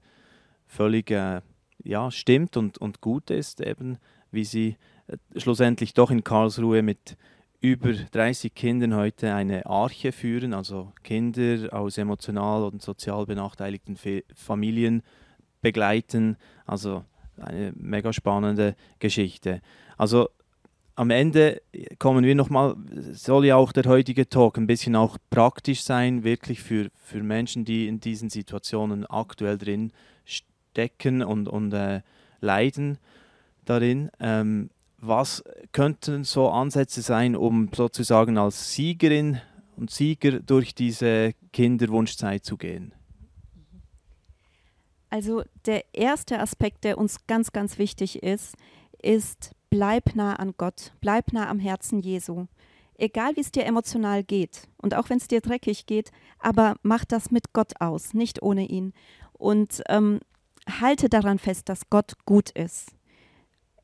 völlig 0.66 1.10
äh, 1.10 1.40
ja, 1.82 2.10
stimmt 2.10 2.56
und, 2.56 2.78
und 2.78 3.00
gut 3.00 3.30
ist, 3.30 3.60
eben 3.60 3.98
wie 4.30 4.44
sie 4.44 4.76
äh, 5.08 5.16
schlussendlich 5.38 5.94
doch 5.94 6.10
in 6.10 6.24
Karlsruhe 6.24 6.82
mit 6.82 7.16
über 7.66 7.92
30 7.92 8.54
Kindern 8.54 8.94
heute 8.94 9.34
eine 9.34 9.66
Arche 9.66 10.12
führen, 10.12 10.54
also 10.54 10.92
Kinder 11.02 11.72
aus 11.72 11.98
emotional 11.98 12.62
und 12.62 12.80
sozial 12.80 13.26
benachteiligten 13.26 13.98
Familien 14.34 15.02
begleiten. 15.62 16.36
Also 16.64 17.04
eine 17.40 17.72
mega 17.74 18.12
spannende 18.12 18.76
Geschichte. 19.00 19.62
Also 19.96 20.28
am 20.94 21.10
Ende 21.10 21.60
kommen 21.98 22.24
wir 22.24 22.36
nochmal, 22.36 22.76
soll 23.12 23.46
ja 23.46 23.56
auch 23.56 23.72
der 23.72 23.84
heutige 23.86 24.28
Talk 24.28 24.58
ein 24.58 24.68
bisschen 24.68 24.94
auch 24.94 25.18
praktisch 25.30 25.82
sein, 25.82 26.22
wirklich 26.22 26.62
für, 26.62 26.88
für 26.94 27.22
Menschen, 27.22 27.64
die 27.64 27.88
in 27.88 27.98
diesen 27.98 28.30
Situationen 28.30 29.04
aktuell 29.06 29.58
drin 29.58 29.92
stecken 30.24 31.22
und, 31.22 31.48
und 31.48 31.72
äh, 31.72 32.02
leiden 32.40 32.98
darin. 33.64 34.08
Ähm, 34.20 34.70
was 34.98 35.44
könnten 35.72 36.24
so 36.24 36.48
Ansätze 36.48 37.02
sein, 37.02 37.36
um 37.36 37.70
sozusagen 37.74 38.38
als 38.38 38.72
Siegerin 38.72 39.40
und 39.76 39.90
Sieger 39.90 40.40
durch 40.40 40.74
diese 40.74 41.34
Kinderwunschzeit 41.52 42.44
zu 42.44 42.56
gehen? 42.56 42.94
Also 45.10 45.42
der 45.66 45.84
erste 45.94 46.40
Aspekt, 46.40 46.84
der 46.84 46.98
uns 46.98 47.26
ganz, 47.26 47.52
ganz 47.52 47.78
wichtig 47.78 48.22
ist, 48.22 48.56
ist 49.00 49.52
bleib 49.70 50.14
nah 50.14 50.34
an 50.34 50.54
Gott, 50.56 50.92
bleib 51.00 51.32
nah 51.32 51.48
am 51.48 51.58
Herzen 51.58 52.00
Jesu. 52.00 52.46
Egal 52.98 53.36
wie 53.36 53.40
es 53.40 53.52
dir 53.52 53.66
emotional 53.66 54.24
geht 54.24 54.68
und 54.78 54.94
auch 54.94 55.10
wenn 55.10 55.18
es 55.18 55.28
dir 55.28 55.40
dreckig 55.40 55.86
geht, 55.86 56.10
aber 56.38 56.76
mach 56.82 57.04
das 57.04 57.30
mit 57.30 57.52
Gott 57.52 57.80
aus, 57.80 58.14
nicht 58.14 58.42
ohne 58.42 58.66
ihn. 58.66 58.94
Und 59.34 59.82
ähm, 59.88 60.20
halte 60.80 61.10
daran 61.10 61.38
fest, 61.38 61.68
dass 61.68 61.90
Gott 61.90 62.14
gut 62.24 62.50
ist. 62.50 62.95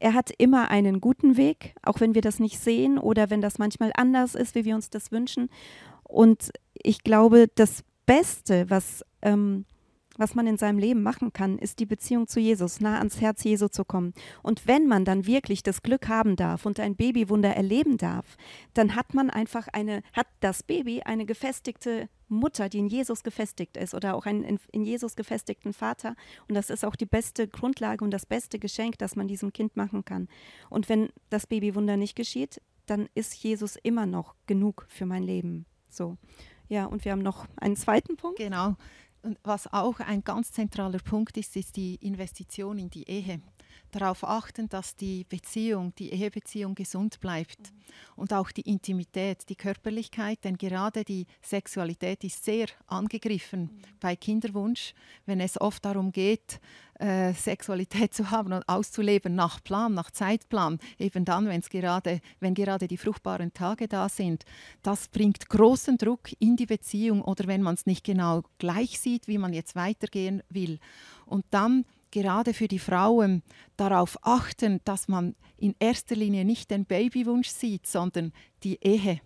Er 0.03 0.15
hat 0.15 0.33
immer 0.37 0.69
einen 0.69 1.01
guten 1.01 1.37
Weg, 1.37 1.77
auch 1.85 2.01
wenn 2.01 2.17
wir 2.17 2.23
das 2.23 2.41
nicht 2.41 2.59
sehen 2.59 2.99
oder 2.99 3.31
wenn 3.31 3.41
das 3.41 3.61
manchmal 3.61 3.93
anders 3.95 4.35
ist, 4.35 4.57
wie 4.57 4.65
wir 4.65 4.75
uns 4.75 4.91
das 4.91 5.13
wünschen. 5.13 5.49
Und 6.03 6.51
ich 6.75 7.05
glaube, 7.05 7.47
das 7.55 7.85
Beste, 8.05 8.69
was 8.69 9.05
ähm, 9.23 9.65
was 10.23 10.37
man 10.37 10.47
in 10.47 10.57
seinem 10.57 10.79
Leben 10.79 11.03
machen 11.03 11.33
kann, 11.33 11.59
ist 11.59 11.81
die 11.81 11.85
Beziehung 11.85 12.29
zu 12.29 12.39
Jesus, 12.39 12.81
nah 12.81 12.99
ans 12.99 13.21
Herz 13.21 13.43
Jesu 13.43 13.67
zu 13.67 13.85
kommen. 13.85 14.15
Und 14.45 14.69
wenn 14.69 14.87
man 14.87 15.05
dann 15.05 15.27
wirklich 15.27 15.65
das 15.65 15.83
Glück 15.83 16.07
haben 16.07 16.37
darf 16.37 16.65
und 16.65 16.79
ein 16.79 16.95
Babywunder 16.95 17.57
erleben 17.57 17.97
darf, 17.99 18.37
dann 18.73 18.95
hat 18.95 19.15
man 19.15 19.31
einfach 19.31 19.67
eine, 19.73 20.05
hat 20.13 20.29
das 20.39 20.63
Baby 20.63 21.03
eine 21.03 21.27
gefestigte 21.27 22.09
Mutter, 22.29 22.69
die 22.69 22.79
in 22.79 22.87
Jesus 22.87 23.25
gefestigt 23.25 23.77
ist 23.77 23.95
oder 23.95 24.15
auch 24.15 24.25
einen 24.25 24.61
in 24.71 24.85
Jesus 24.85 25.17
gefestigten 25.17 25.73
Vater. 25.73 26.15
Und 26.49 26.55
das 26.55 26.71
ist 26.71 26.85
auch 26.85 26.95
die 26.95 27.05
beste 27.05 27.49
Grundlage 27.49 28.05
und 28.05 28.13
das 28.13 28.25
beste 28.25 28.61
Geschenk, 28.61 28.99
das 28.99 29.17
man 29.17 29.27
diesem 29.27 29.53
Kind 29.53 29.77
machen 29.77 30.05
kann. 30.05 30.29
Und 30.71 30.89
wenn 30.89 31.09
das 31.31 31.49
Babywunder 31.49 31.97
nicht 31.97 32.15
geschieht, 32.15 32.63
dann 32.87 33.09
ist 33.17 33.35
Jesus 33.43 33.75
immer 33.75 34.07
noch 34.07 34.37
genug 34.47 34.87
für 34.89 35.05
mein 35.05 35.25
Leben. 35.25 35.67
So. 35.91 36.17
Ja, 36.69 36.87
und 36.87 37.05
wir 37.05 37.11
haben 37.11 37.23
noch 37.23 37.47
einen 37.57 37.77
zweiten 37.77 38.17
Punkt. 38.17 38.39
Genau. 38.39 38.77
Was 39.45 39.73
auch 39.73 40.01
ein 40.01 40.25
ganz 40.25 40.53
zentraler 40.53 40.99
Punkt 40.99 41.37
ist, 41.37 41.57
ist 41.57 41.77
die 41.77 41.95
Investition 41.97 42.79
in 42.79 42.91
die 42.91 43.09
Ehe. 43.09 43.41
Darauf 43.93 44.25
achten, 44.25 44.71
dass 44.71 44.97
die 44.97 45.25
Beziehung, 45.25 45.95
die 45.97 46.15
Ehebeziehung 46.15 46.75
gesund 46.75 47.21
bleibt 47.21 47.75
und 48.17 48.33
auch 48.33 48.51
die 48.51 48.63
Intimität, 48.63 49.51
die 49.51 49.55
Körperlichkeit, 49.55 50.43
denn 50.45 50.57
gerade 50.57 51.05
die 51.05 51.27
Sexualität 51.43 52.25
ist 52.25 52.43
sehr 52.43 52.69
angegriffen 52.87 53.69
bei 54.01 54.17
Kinderwunsch, 54.17 54.95
wenn 55.27 55.41
es 55.41 55.61
oft 55.61 55.85
darum 55.85 56.11
geht, 56.11 56.59
äh, 57.03 57.35
Sexualität 57.35 58.15
zu 58.15 58.31
haben 58.31 58.55
und 58.55 58.67
auszuleben 58.67 59.35
nach 59.35 59.63
Plan, 59.63 59.93
nach 59.93 60.11
Zeitplan, 60.11 60.79
eben 60.99 61.27
dann, 61.27 61.47
wenn's 61.47 61.69
gerade, 61.69 62.23
wenn 62.41 62.55
gerade 62.55 62.89
die 62.89 62.97
fruchtbaren 62.97 63.53
Tage 63.53 63.89
da 63.89 64.09
sind. 64.09 64.47
Das 64.83 65.09
bringt 65.09 65.51
großen 65.51 65.99
Druck 65.99 66.31
in 66.39 66.57
die 66.57 66.67
Beziehung 66.67 67.21
oder 67.21 67.47
wenn 67.47 67.61
man 67.61 67.75
es 67.75 67.85
nicht 67.85 68.05
genau 68.05 68.43
gleich 68.57 68.99
sieht, 68.99 69.29
wie 69.29 69.37
man 69.37 69.53
jetzt 69.53 69.77
weitergehen 69.77 70.43
will. 70.49 70.79
Und 71.27 71.45
dann 71.51 71.85
gerade 72.13 72.55
für 72.55 72.69
die 72.69 72.79
Frauen 72.79 73.43
darauf 73.77 74.17
achten, 74.23 74.81
dass 74.85 75.09
man 75.09 75.35
in 75.57 75.75
erster 75.81 76.15
Linie 76.15 76.45
nicht 76.45 76.71
den 76.71 76.85
Babywunsch 76.85 77.49
sieht, 77.49 77.89
sondern 77.89 78.33
die 78.63 78.79
Ehe 78.81 79.21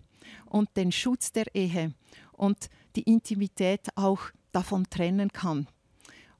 und 0.47 0.75
den 0.77 0.93
Schutz 0.93 1.33
der 1.33 1.55
Ehe 1.55 1.93
und 2.33 2.71
die 2.95 3.03
Intimität 3.03 3.89
auch 3.95 4.21
davon 4.53 4.89
trennen 4.89 5.31
kann. 5.33 5.67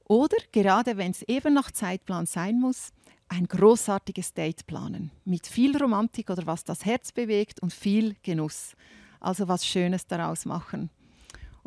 Oder 0.05 0.37
gerade 0.51 0.97
wenn 0.97 1.11
es 1.11 1.21
eben 1.23 1.53
nach 1.53 1.69
Zeitplan 1.69 2.25
sein 2.25 2.59
muss, 2.59 2.91
ein 3.29 3.45
großartiges 3.45 4.33
Date 4.33 4.65
planen 4.65 5.11
mit 5.25 5.47
viel 5.47 5.75
Romantik 5.75 6.29
oder 6.29 6.47
was 6.47 6.63
das 6.63 6.85
Herz 6.85 7.11
bewegt 7.11 7.61
und 7.61 7.73
viel 7.73 8.15
Genuss. 8.23 8.75
Also 9.19 9.47
was 9.47 9.65
Schönes 9.65 10.07
daraus 10.07 10.45
machen. 10.45 10.89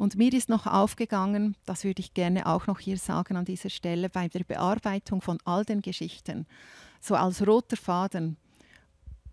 Und 0.00 0.16
mir 0.16 0.32
ist 0.32 0.48
noch 0.48 0.66
aufgegangen, 0.66 1.58
das 1.66 1.84
würde 1.84 2.00
ich 2.00 2.14
gerne 2.14 2.46
auch 2.46 2.66
noch 2.66 2.78
hier 2.78 2.96
sagen 2.96 3.36
an 3.36 3.44
dieser 3.44 3.68
Stelle, 3.68 4.08
bei 4.08 4.28
der 4.28 4.44
Bearbeitung 4.44 5.20
von 5.20 5.36
all 5.44 5.62
den 5.62 5.82
Geschichten, 5.82 6.46
so 7.02 7.16
als 7.16 7.46
roter 7.46 7.76
Faden, 7.76 8.38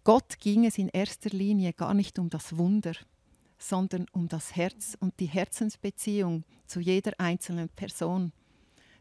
Gott 0.03 0.39
ging 0.39 0.65
es 0.65 0.77
in 0.77 0.89
erster 0.89 1.30
Linie 1.30 1.71
gar 1.71 1.93
nicht 1.93 2.19
um 2.19 2.30
das 2.30 2.58
Wunder, 2.58 2.91
sondern 3.58 4.08
um 4.12 4.27
das 4.27 4.58
Herz 4.58 4.97
und 4.99 5.17
die 5.21 5.27
Herzensbeziehung 5.27 6.43
zu 6.65 6.82
jeder 6.82 7.13
einzelnen 7.17 7.69
Person 7.69 8.34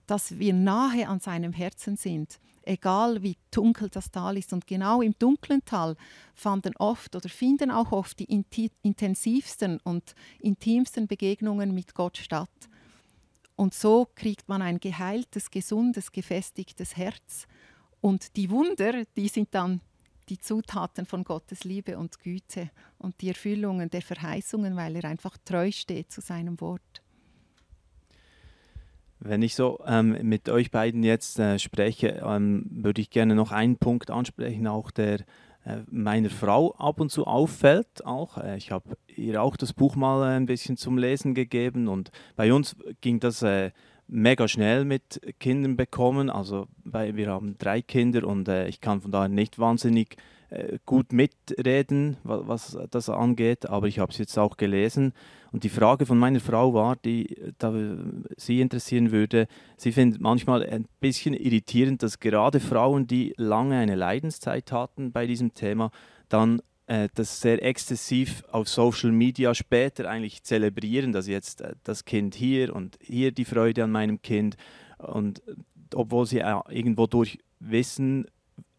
dass 0.07 0.39
wir 0.39 0.53
nahe 0.53 1.09
an 1.09 1.21
seinem 1.21 1.53
Herzen 1.53 1.97
sind, 1.97 2.39
egal 2.63 3.23
wie 3.23 3.37
dunkel 3.51 3.89
das 3.89 4.11
Tal 4.11 4.37
ist. 4.37 4.53
Und 4.53 4.67
genau 4.67 5.03
im 5.03 5.15
dunklen 5.19 5.65
Tal 5.65 5.97
fanden 6.35 6.75
oft 6.77 7.15
oder 7.17 7.29
finden 7.29 7.71
auch 7.71 7.93
oft 7.93 8.19
die 8.19 8.45
intensivsten 8.83 9.81
und 9.81 10.15
intimsten 10.41 11.07
Begegnungen 11.07 11.75
mit 11.75 11.95
Gott 11.95 12.19
statt. 12.19 12.51
Und 13.57 13.73
so 13.73 14.07
kriegt 14.15 14.49
man 14.49 14.61
ein 14.61 14.81
geheiltes, 14.81 15.51
gesundes, 15.51 16.13
gefestigtes 16.13 16.97
Herz. 16.97 17.47
Und 18.01 18.37
die 18.37 18.51
Wunder, 18.51 19.05
die 19.17 19.29
sind 19.29 19.49
dann 19.55 19.81
die 20.29 20.39
Zutaten 20.39 21.07
von 21.07 21.25
Gottes 21.25 21.65
Liebe 21.65 21.99
und 21.99 22.19
Güte 22.21 22.71
und 22.99 23.21
die 23.21 23.29
Erfüllungen 23.29 23.89
der 23.91 24.03
Verheißungen, 24.03 24.77
weil 24.77 24.97
er 24.97 25.05
einfach 25.05 25.39
treu 25.45 25.71
steht 25.71 26.13
zu 26.13 26.21
seinem 26.21 26.61
Wort. 26.61 27.03
Wenn 29.19 29.43
ich 29.43 29.55
so 29.55 29.81
ähm, 29.87 30.19
mit 30.23 30.49
euch 30.49 30.71
beiden 30.71 31.03
jetzt 31.03 31.39
äh, 31.39 31.59
spreche, 31.59 32.23
ähm, 32.25 32.67
würde 32.71 33.01
ich 33.01 33.11
gerne 33.11 33.35
noch 33.35 33.51
einen 33.51 33.77
Punkt 33.77 34.11
ansprechen, 34.11 34.67
auch 34.67 34.91
der 34.91 35.21
äh, 35.65 35.79
meiner 35.91 36.31
Frau 36.31 36.75
ab 36.77 37.01
und 37.01 37.11
zu 37.11 37.27
auffällt. 37.27 38.05
Auch. 38.05 38.39
Äh, 38.39 38.57
ich 38.57 38.71
habe 38.71 38.97
ihr 39.09 39.43
auch 39.43 39.57
das 39.57 39.73
Buch 39.73 39.97
mal 39.97 40.23
äh, 40.23 40.37
ein 40.37 40.47
bisschen 40.47 40.77
zum 40.77 40.99
Lesen 40.99 41.35
gegeben 41.35 41.89
und 41.89 42.11
bei 42.37 42.53
uns 42.53 42.77
ging 43.01 43.19
das 43.19 43.43
äh, 43.43 43.73
mega 44.07 44.49
schnell 44.49 44.85
mit 44.85 45.21
Kindern 45.41 45.77
bekommen. 45.77 46.31
Also 46.31 46.69
bei, 46.85 47.17
wir 47.17 47.31
haben 47.31 47.57
drei 47.59 47.83
Kinder 47.83 48.27
und 48.27 48.49
äh, 48.49 48.69
ich 48.69 48.81
kann 48.81 49.01
von 49.01 49.11
daher 49.11 49.29
nicht 49.29 49.59
wahnsinnig 49.59 50.17
gut 50.85 51.13
mitreden, 51.13 52.17
was, 52.23 52.79
das 52.91 53.09
angeht, 53.09 53.69
aber 53.69 53.89
ich 53.89 53.99
habe 53.99 54.13
es 54.13 54.19
jetzt 54.19 54.39
auch 54.39 54.57
gelesen. 54.57 55.13
Und 55.53 55.65
die 55.65 55.69
Frage 55.69 56.07
von 56.07 56.19
meiner 56.19 56.41
Frau 56.41 56.73
war, 56.73 56.97
die 56.97 57.37
da 57.59 57.73
sie 58.37 58.61
interessieren 58.61 59.11
würde, 59.11 59.49
sie 59.77 59.93
findet 59.93 60.21
manchmal 60.21 60.65
ein 60.65 60.87
bisschen 61.01 61.35
irritierend, 61.35 62.03
dass 62.03 62.21
gerade 62.21 62.61
Frauen, 62.61 63.07
die 63.07 63.35
lange 63.37 63.77
eine 63.77 63.97
Leidenszeit 63.97 64.71
hatten 64.71 65.13
bei 65.13 65.27
diesem 65.27 65.55
Thema, 65.55 65.91
dann 66.29 66.61
äh, 66.87 67.09
das 67.15 67.41
sehr 67.41 67.63
exzessiv 67.63 68.45
auf 68.51 68.69
Social 68.69 69.11
Media 69.11 69.55
später 69.55 70.09
eigentlich 70.09 70.43
zelebrieren, 70.43 71.13
dass 71.13 71.27
jetzt 71.27 71.61
äh, 71.61 71.75
das 71.83 72.05
Kind 72.05 72.35
hier 72.35 72.75
und 72.75 72.97
hier 73.01 73.33
die 73.33 73.45
Freude 73.45 73.85
an 73.85 73.91
meinem 73.91 74.23
Kind 74.23 74.57
und 74.99 75.43
obwohl 75.95 76.27
sie 76.27 76.39
äh, 76.39 76.55
irgendwo 76.69 77.07
durch 77.07 77.39
wissen, 77.59 78.27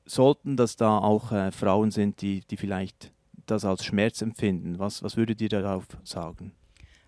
sollten 0.08 0.58
das 0.58 0.76
da 0.76 0.98
auch 0.98 1.32
äh, 1.32 1.52
Frauen 1.52 1.92
sind, 1.92 2.22
die, 2.22 2.42
die 2.42 2.58
vielleicht 2.58 3.12
das 3.46 3.66
als 3.66 3.86
Schmerz 3.86 4.22
empfinden. 4.22 4.80
Was, 4.80 5.04
was 5.04 5.18
würdet 5.18 5.42
ihr 5.42 5.50
darauf 5.50 5.86
sagen? 6.04 6.54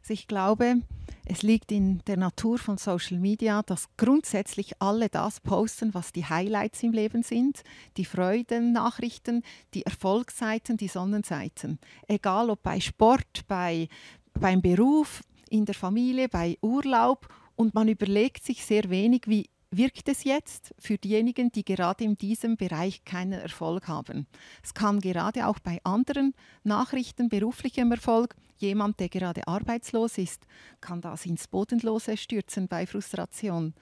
Also 0.01 0.13
ich 0.13 0.27
glaube, 0.27 0.77
es 1.25 1.43
liegt 1.43 1.71
in 1.71 2.01
der 2.07 2.17
Natur 2.17 2.57
von 2.57 2.77
Social 2.77 3.19
Media, 3.19 3.61
dass 3.63 3.89
grundsätzlich 3.97 4.81
alle 4.81 5.09
das 5.09 5.39
posten, 5.39 5.93
was 5.93 6.11
die 6.13 6.25
Highlights 6.25 6.81
im 6.83 6.93
Leben 6.93 7.21
sind, 7.21 7.63
die 7.97 8.05
Freuden, 8.05 8.71
Nachrichten, 8.71 9.43
die 9.73 9.85
Erfolgsseiten, 9.85 10.77
die 10.77 10.87
Sonnenseiten. 10.87 11.79
Egal 12.07 12.49
ob 12.49 12.63
bei 12.63 12.79
Sport, 12.79 13.47
bei, 13.47 13.89
beim 14.33 14.61
Beruf, 14.61 15.21
in 15.49 15.65
der 15.65 15.75
Familie, 15.75 16.29
bei 16.29 16.57
Urlaub. 16.61 17.27
Und 17.55 17.75
man 17.75 17.87
überlegt 17.87 18.43
sich 18.43 18.63
sehr 18.63 18.89
wenig, 18.89 19.23
wie 19.27 19.49
wirkt 19.71 20.09
es 20.09 20.23
jetzt 20.23 20.73
für 20.79 20.97
diejenigen, 20.97 21.51
die 21.51 21.63
gerade 21.63 22.03
in 22.03 22.17
diesem 22.17 22.57
Bereich 22.57 23.03
keinen 23.05 23.39
Erfolg 23.39 23.87
haben. 23.87 24.27
Es 24.63 24.73
kann 24.73 24.99
gerade 24.99 25.47
auch 25.47 25.59
bei 25.59 25.79
anderen 25.83 26.33
Nachrichten, 26.63 27.29
beruflichem 27.29 27.91
Erfolg, 27.91 28.35
jemand, 28.57 28.99
der 28.99 29.09
gerade 29.09 29.47
arbeitslos 29.47 30.17
ist, 30.17 30.45
kann 30.81 31.01
das 31.01 31.25
ins 31.25 31.47
Bodenlose 31.47 32.17
stürzen 32.17 32.67
bei 32.67 32.85
Frustration. 32.87 33.73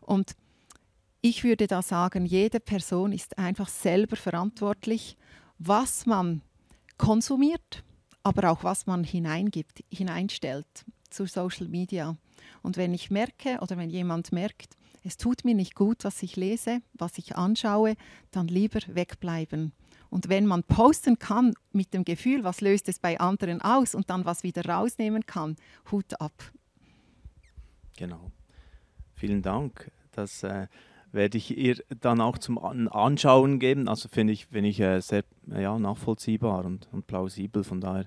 Und 0.00 0.34
ich 1.20 1.44
würde 1.44 1.66
da 1.66 1.82
sagen, 1.82 2.24
jede 2.24 2.60
Person 2.60 3.12
ist 3.12 3.38
einfach 3.38 3.68
selber 3.68 4.16
verantwortlich, 4.16 5.16
was 5.58 6.06
man 6.06 6.42
konsumiert, 6.98 7.84
aber 8.22 8.50
auch 8.50 8.64
was 8.64 8.86
man 8.86 9.04
hineingibt, 9.04 9.84
hineinstellt 9.90 10.84
zu 11.10 11.26
Social 11.26 11.68
Media. 11.68 12.16
Und 12.62 12.76
wenn 12.76 12.94
ich 12.94 13.10
merke 13.10 13.58
oder 13.60 13.76
wenn 13.76 13.90
jemand 13.90 14.32
merkt, 14.32 14.76
es 15.06 15.16
tut 15.16 15.44
mir 15.44 15.54
nicht 15.54 15.76
gut, 15.76 16.02
was 16.02 16.22
ich 16.22 16.34
lese, 16.36 16.80
was 16.94 17.16
ich 17.18 17.36
anschaue, 17.36 17.94
dann 18.32 18.48
lieber 18.48 18.80
wegbleiben. 18.88 19.72
Und 20.10 20.28
wenn 20.28 20.46
man 20.46 20.64
posten 20.64 21.18
kann 21.18 21.54
mit 21.72 21.94
dem 21.94 22.04
Gefühl, 22.04 22.42
was 22.42 22.60
löst 22.60 22.88
es 22.88 22.98
bei 22.98 23.20
anderen 23.20 23.60
aus 23.60 23.94
und 23.94 24.10
dann 24.10 24.24
was 24.24 24.42
wieder 24.42 24.64
rausnehmen 24.64 25.24
kann, 25.24 25.56
Hut 25.90 26.20
ab. 26.20 26.32
Genau. 27.96 28.32
Vielen 29.14 29.42
Dank. 29.42 29.90
Das 30.12 30.42
äh, 30.42 30.66
werde 31.12 31.38
ich 31.38 31.56
ihr 31.56 31.76
dann 32.00 32.20
auch 32.20 32.38
zum 32.38 32.58
Anschauen 32.58 33.60
geben. 33.60 33.88
Also 33.88 34.08
finde 34.08 34.32
ich, 34.32 34.46
find 34.46 34.66
ich 34.66 34.80
äh, 34.80 35.00
sehr 35.00 35.24
ja, 35.46 35.78
nachvollziehbar 35.78 36.64
und, 36.64 36.88
und 36.92 37.06
plausibel. 37.06 37.62
Von 37.62 37.80
daher 37.80 38.06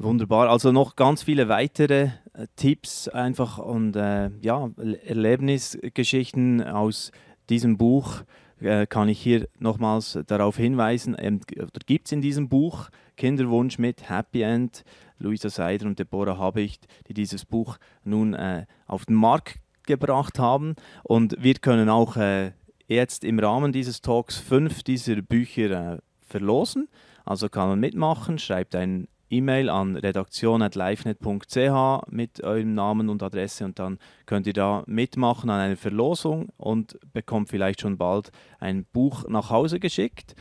Wunderbar. 0.00 0.48
Also 0.48 0.70
noch 0.70 0.94
ganz 0.94 1.24
viele 1.24 1.48
weitere 1.48 2.10
Tipps 2.56 3.08
einfach 3.08 3.58
und 3.58 3.96
äh, 3.96 4.30
ja, 4.40 4.70
Erlebnisgeschichten 5.04 6.62
aus 6.62 7.10
diesem 7.48 7.76
Buch 7.76 8.22
äh, 8.60 8.86
kann 8.86 9.08
ich 9.08 9.20
hier 9.20 9.48
nochmals 9.58 10.18
darauf 10.26 10.56
hinweisen. 10.56 11.16
Ähm, 11.18 11.40
gibt 11.86 12.06
es 12.06 12.12
in 12.12 12.20
diesem 12.20 12.48
Buch 12.48 12.90
Kinderwunsch 13.16 13.78
mit 13.78 14.08
Happy 14.08 14.42
End, 14.42 14.84
Luisa 15.18 15.50
Seider 15.50 15.86
und 15.86 15.98
Deborah 15.98 16.38
Habicht, 16.38 16.86
die 17.08 17.14
dieses 17.14 17.44
Buch 17.44 17.78
nun 18.04 18.34
äh, 18.34 18.66
auf 18.86 19.06
den 19.06 19.16
Markt 19.16 19.56
gebracht 19.86 20.38
haben. 20.38 20.76
Und 21.02 21.36
wir 21.42 21.54
können 21.54 21.88
auch 21.88 22.16
äh, 22.16 22.52
jetzt 22.86 23.24
im 23.24 23.38
Rahmen 23.38 23.72
dieses 23.72 24.00
Talks 24.00 24.36
fünf 24.36 24.82
dieser 24.82 25.22
Bücher 25.22 25.94
äh, 25.94 25.98
verlosen. 26.26 26.88
Also 27.24 27.48
kann 27.48 27.68
man 27.68 27.80
mitmachen, 27.80 28.38
schreibt 28.38 28.74
ein 28.74 29.08
E-Mail 29.30 29.68
an 29.68 29.96
redaktion.livenet.ch 29.96 32.10
mit 32.10 32.42
eurem 32.42 32.74
Namen 32.74 33.08
und 33.08 33.22
Adresse 33.22 33.64
und 33.64 33.78
dann 33.78 33.98
könnt 34.26 34.46
ihr 34.46 34.52
da 34.52 34.82
mitmachen 34.86 35.50
an 35.50 35.60
einer 35.60 35.76
Verlosung 35.76 36.48
und 36.56 36.98
bekommt 37.12 37.48
vielleicht 37.48 37.80
schon 37.80 37.98
bald 37.98 38.30
ein 38.58 38.84
Buch 38.92 39.26
nach 39.28 39.50
Hause 39.50 39.80
geschickt. 39.80 40.34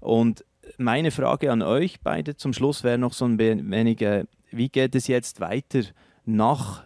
Und 0.00 0.44
meine 0.78 1.10
Frage 1.10 1.50
an 1.50 1.62
euch 1.62 2.00
beide 2.02 2.36
zum 2.36 2.52
Schluss 2.52 2.84
wäre 2.84 2.98
noch 2.98 3.12
so 3.12 3.24
ein 3.24 3.38
wenig, 3.38 4.04
wie 4.50 4.68
geht 4.68 4.94
es 4.94 5.06
jetzt 5.06 5.40
weiter 5.40 5.80
nach 6.24 6.84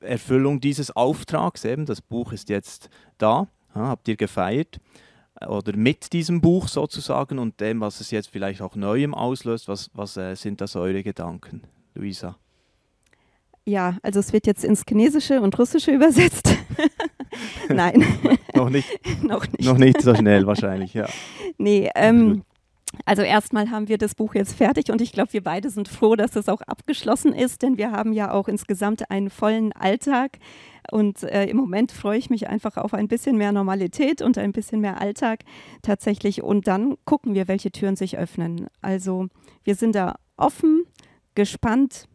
Erfüllung 0.00 0.60
dieses 0.60 0.94
Auftrags? 0.94 1.64
Eben, 1.64 1.86
das 1.86 2.00
Buch 2.00 2.32
ist 2.32 2.48
jetzt 2.48 2.90
da, 3.18 3.48
habt 3.74 4.08
ihr 4.08 4.16
gefeiert 4.16 4.80
oder 5.48 5.76
mit 5.76 6.12
diesem 6.12 6.40
Buch 6.40 6.68
sozusagen 6.68 7.38
und 7.38 7.60
dem, 7.60 7.80
was 7.80 8.00
es 8.00 8.10
jetzt 8.10 8.30
vielleicht 8.30 8.60
auch 8.62 8.76
Neuem 8.76 9.14
auslöst, 9.14 9.68
was, 9.68 9.90
was 9.94 10.16
äh, 10.16 10.34
sind 10.34 10.60
das 10.60 10.76
eure 10.76 11.02
Gedanken, 11.02 11.62
Luisa? 11.94 12.36
Ja, 13.64 13.98
also 14.02 14.20
es 14.20 14.32
wird 14.32 14.46
jetzt 14.46 14.64
ins 14.64 14.84
Chinesische 14.88 15.40
und 15.40 15.58
Russische 15.58 15.92
übersetzt. 15.92 16.56
Nein. 17.68 18.04
noch, 18.54 18.70
nicht, 18.70 18.88
noch 19.22 19.46
nicht. 19.46 19.64
Noch 19.64 19.78
nicht 19.78 20.02
so 20.02 20.14
schnell 20.14 20.46
wahrscheinlich, 20.46 20.94
ja. 20.94 21.06
Nee, 21.58 21.90
ähm, 21.94 22.42
also 23.04 23.22
erstmal 23.22 23.70
haben 23.70 23.88
wir 23.88 23.98
das 23.98 24.14
Buch 24.14 24.34
jetzt 24.34 24.54
fertig 24.54 24.90
und 24.90 25.00
ich 25.00 25.12
glaube, 25.12 25.32
wir 25.32 25.42
beide 25.42 25.70
sind 25.70 25.88
froh, 25.88 26.16
dass 26.16 26.36
es 26.36 26.48
auch 26.48 26.60
abgeschlossen 26.62 27.32
ist, 27.32 27.62
denn 27.62 27.76
wir 27.76 27.92
haben 27.92 28.12
ja 28.12 28.32
auch 28.32 28.48
insgesamt 28.48 29.10
einen 29.10 29.30
vollen 29.30 29.72
Alltag. 29.72 30.38
Und 30.90 31.22
äh, 31.22 31.46
im 31.46 31.56
Moment 31.56 31.92
freue 31.92 32.18
ich 32.18 32.30
mich 32.30 32.48
einfach 32.48 32.76
auf 32.76 32.94
ein 32.94 33.06
bisschen 33.06 33.36
mehr 33.36 33.52
Normalität 33.52 34.22
und 34.22 34.38
ein 34.38 34.52
bisschen 34.52 34.80
mehr 34.80 35.00
Alltag 35.00 35.44
tatsächlich. 35.82 36.42
Und 36.42 36.66
dann 36.66 36.96
gucken 37.04 37.34
wir, 37.34 37.48
welche 37.48 37.70
Türen 37.70 37.96
sich 37.96 38.18
öffnen. 38.18 38.66
Also 38.80 39.28
wir 39.62 39.76
sind 39.76 39.94
da 39.94 40.16
offen, 40.36 40.84
gespannt 41.34 42.08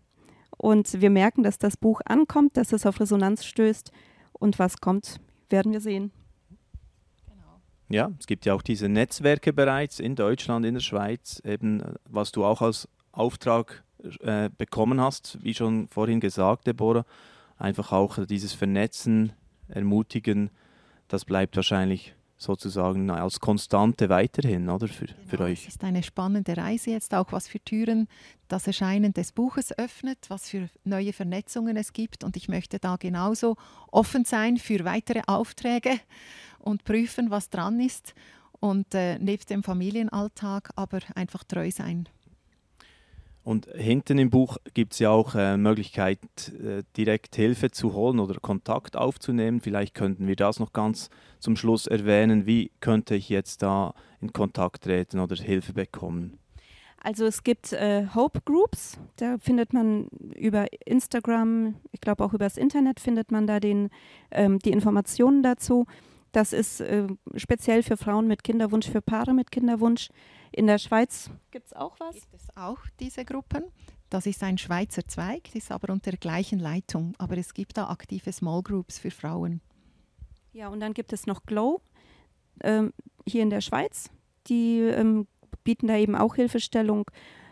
und 0.58 1.02
wir 1.02 1.10
merken, 1.10 1.44
dass 1.44 1.58
das 1.58 1.78
Buch 1.78 2.02
ankommt, 2.06 2.58
dass 2.58 2.74
es 2.74 2.86
auf 2.86 3.00
Resonanz 3.00 3.46
stößt. 3.46 3.92
Und 4.34 4.60
was 4.60 4.82
kommt, 4.82 5.22
werden 5.50 5.72
wir 5.72 5.80
sehen. 5.80 6.12
Ja, 7.89 8.12
es 8.19 8.26
gibt 8.26 8.45
ja 8.45 8.54
auch 8.54 8.62
diese 8.62 8.89
Netzwerke 8.89 9.54
bereits 9.54 10.00
in 10.00 10.15
Deutschland, 10.15 10.65
in 10.65 10.74
der 10.74 10.82
Schweiz, 10.82 11.41
eben 11.45 11.84
was 12.10 12.32
du 12.32 12.43
auch 12.43 12.62
als 12.62 12.88
Auftrag 13.12 13.84
äh, 14.21 14.50
bekommen 14.58 15.00
hast, 15.00 15.38
wie 15.41 15.54
schon 15.54 15.88
vorhin 15.88 16.19
gesagt, 16.19 16.67
Deborah, 16.67 17.06
einfach 17.58 17.91
auch 17.91 18.26
dieses 18.26 18.54
Vernetzen, 18.54 19.34
Ermutigen, 19.67 20.52
das 21.08 21.26
bleibt 21.26 21.56
wahrscheinlich 21.56 22.15
sozusagen 22.38 23.10
als 23.10 23.39
Konstante 23.39 24.10
weiterhin, 24.10 24.69
oder 24.69 24.88
für, 24.88 25.06
genau, 25.06 25.19
für 25.28 25.39
euch? 25.39 25.62
Es 25.62 25.76
ist 25.76 25.84
eine 25.84 26.04
spannende 26.04 26.58
Reise 26.58 26.91
jetzt 26.91 27.13
auch, 27.13 27.32
was 27.32 27.48
für 27.48 27.60
Türen 27.60 28.08
das 28.48 28.67
Erscheinen 28.67 29.13
des 29.13 29.32
Buches 29.32 29.78
öffnet, 29.78 30.26
was 30.28 30.50
für 30.50 30.69
neue 30.84 31.13
Vernetzungen 31.13 31.78
es 31.78 31.93
gibt. 31.93 32.24
Und 32.24 32.36
ich 32.36 32.50
möchte 32.50 32.78
da 32.80 32.98
genauso 32.98 33.56
offen 33.91 34.26
sein 34.26 34.58
für 34.58 34.84
weitere 34.84 35.21
Aufträge 35.28 35.91
und 36.65 36.84
prüfen, 36.84 37.30
was 37.30 37.49
dran 37.49 37.80
ist 37.80 38.13
und 38.60 38.93
äh, 38.93 39.17
neben 39.19 39.45
dem 39.45 39.63
Familienalltag 39.63 40.71
aber 40.75 40.99
einfach 41.15 41.43
treu 41.43 41.71
sein. 41.71 42.10
Und 43.43 43.67
hinten 43.75 44.17
im 44.17 44.32
Buch 44.32 44.58
gibt 44.73 44.93
es 44.93 44.99
ja 44.99 45.12
auch 45.12 45.36
äh, 45.36 45.56
Möglichkeit, 45.56 46.19
äh, 46.49 46.82
direkt 46.97 47.36
Hilfe 47.36 47.69
zu 47.69 47.93
holen 47.93 48.19
oder 48.19 48.39
Kontakt 48.39 48.97
aufzunehmen. 48.97 49.62
Vielleicht 49.62 49.93
könnten 49.93 50.28
wir 50.28 50.36
das 50.36 50.60
noch 50.60 50.73
ganz 50.73 51.12
zum 51.39 51.56
Schluss 51.56 51.86
erwähnen. 51.86 52.47
Wie 52.47 52.71
könnte 52.80 53.13
ich 53.13 53.30
jetzt 53.30 53.62
da 53.62 53.93
in 54.19 54.34
Kontakt 54.34 54.86
treten 54.86 55.19
oder 55.19 55.36
Hilfe 55.36 55.73
bekommen? 55.73 56.39
Also 57.04 57.25
es 57.25 57.43
gibt 57.43 57.71
äh, 57.71 58.08
Hope 58.15 58.41
Groups, 58.45 58.97
da 59.17 59.38
findet 59.38 59.73
man 59.73 60.08
über 60.36 60.65
Instagram, 60.88 61.75
ich 61.91 62.01
glaube 62.01 62.23
auch 62.23 62.34
über 62.34 62.45
das 62.45 62.58
Internet 62.58 62.99
findet 62.99 63.32
man 63.32 63.45
da 63.45 63.60
den, 63.60 63.91
ähm, 64.32 64.58
die 64.58 64.71
Informationen 64.71 65.43
dazu. 65.43 65.86
Das 66.36 66.52
ist 66.52 66.82
äh, 66.82 67.08
speziell 67.38 67.82
für 67.82 67.95
Frauen 67.95 68.28
mit 68.28 68.43
Kinderwunsch, 68.43 68.89
für 68.89 69.02
Paare 69.02 69.34
mit 69.34 69.52
Kinderwunsch. 69.52 70.10
In 70.52 70.67
der 70.67 70.80
Schweiz 70.80 71.30
gibt 71.50 71.67
es 71.67 71.74
auch 71.74 71.98
was? 71.98 72.13
Gibt 72.13 72.34
es 72.34 72.58
auch 72.58 72.80
diese 73.00 73.24
Gruppen? 73.24 73.63
Das 74.10 74.26
ist 74.26 74.43
ein 74.43 74.58
Schweizer 74.58 75.08
Zweig, 75.08 75.56
ist 75.56 75.71
aber 75.71 75.93
unter 75.93 76.12
der 76.12 76.19
gleichen 76.19 76.60
Leitung. 76.60 77.13
Aber 77.19 77.38
es 77.38 77.54
gibt 77.54 77.78
da 77.78 77.88
aktive 77.88 78.34
Small 78.34 78.63
Groups 78.63 79.00
für 79.00 79.12
Frauen. 79.12 79.62
Ja, 80.52 80.67
und 80.67 80.82
dann 80.82 80.93
gibt 80.93 81.13
es 81.13 81.26
noch 81.26 81.45
Glow 81.45 81.80
ähm, 82.62 82.91
hier 83.26 83.41
in 83.41 83.50
der 83.50 83.62
Schweiz. 83.62 84.10
Die 84.48 84.80
ähm, 84.80 85.28
bieten 85.63 85.88
da 85.88 85.95
eben 85.95 86.17
auch 86.17 86.36
Hilfestellung. 86.36 87.10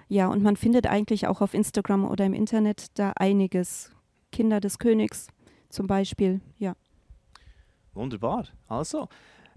Ja, 0.10 0.28
und 0.28 0.44
man 0.44 0.58
findet 0.58 0.88
eigentlich 0.88 1.26
auch 1.28 1.40
auf 1.40 1.54
Instagram 1.54 2.04
oder 2.04 2.26
im 2.26 2.34
Internet 2.34 2.88
da 2.96 3.14
einiges. 3.16 3.92
Kinder 4.34 4.60
des 4.60 4.78
Königs 4.78 5.28
zum 5.70 5.88
Beispiel, 5.88 6.42
ja. 6.58 6.76
Wunderbar. 7.94 8.46
Also, 8.68 9.08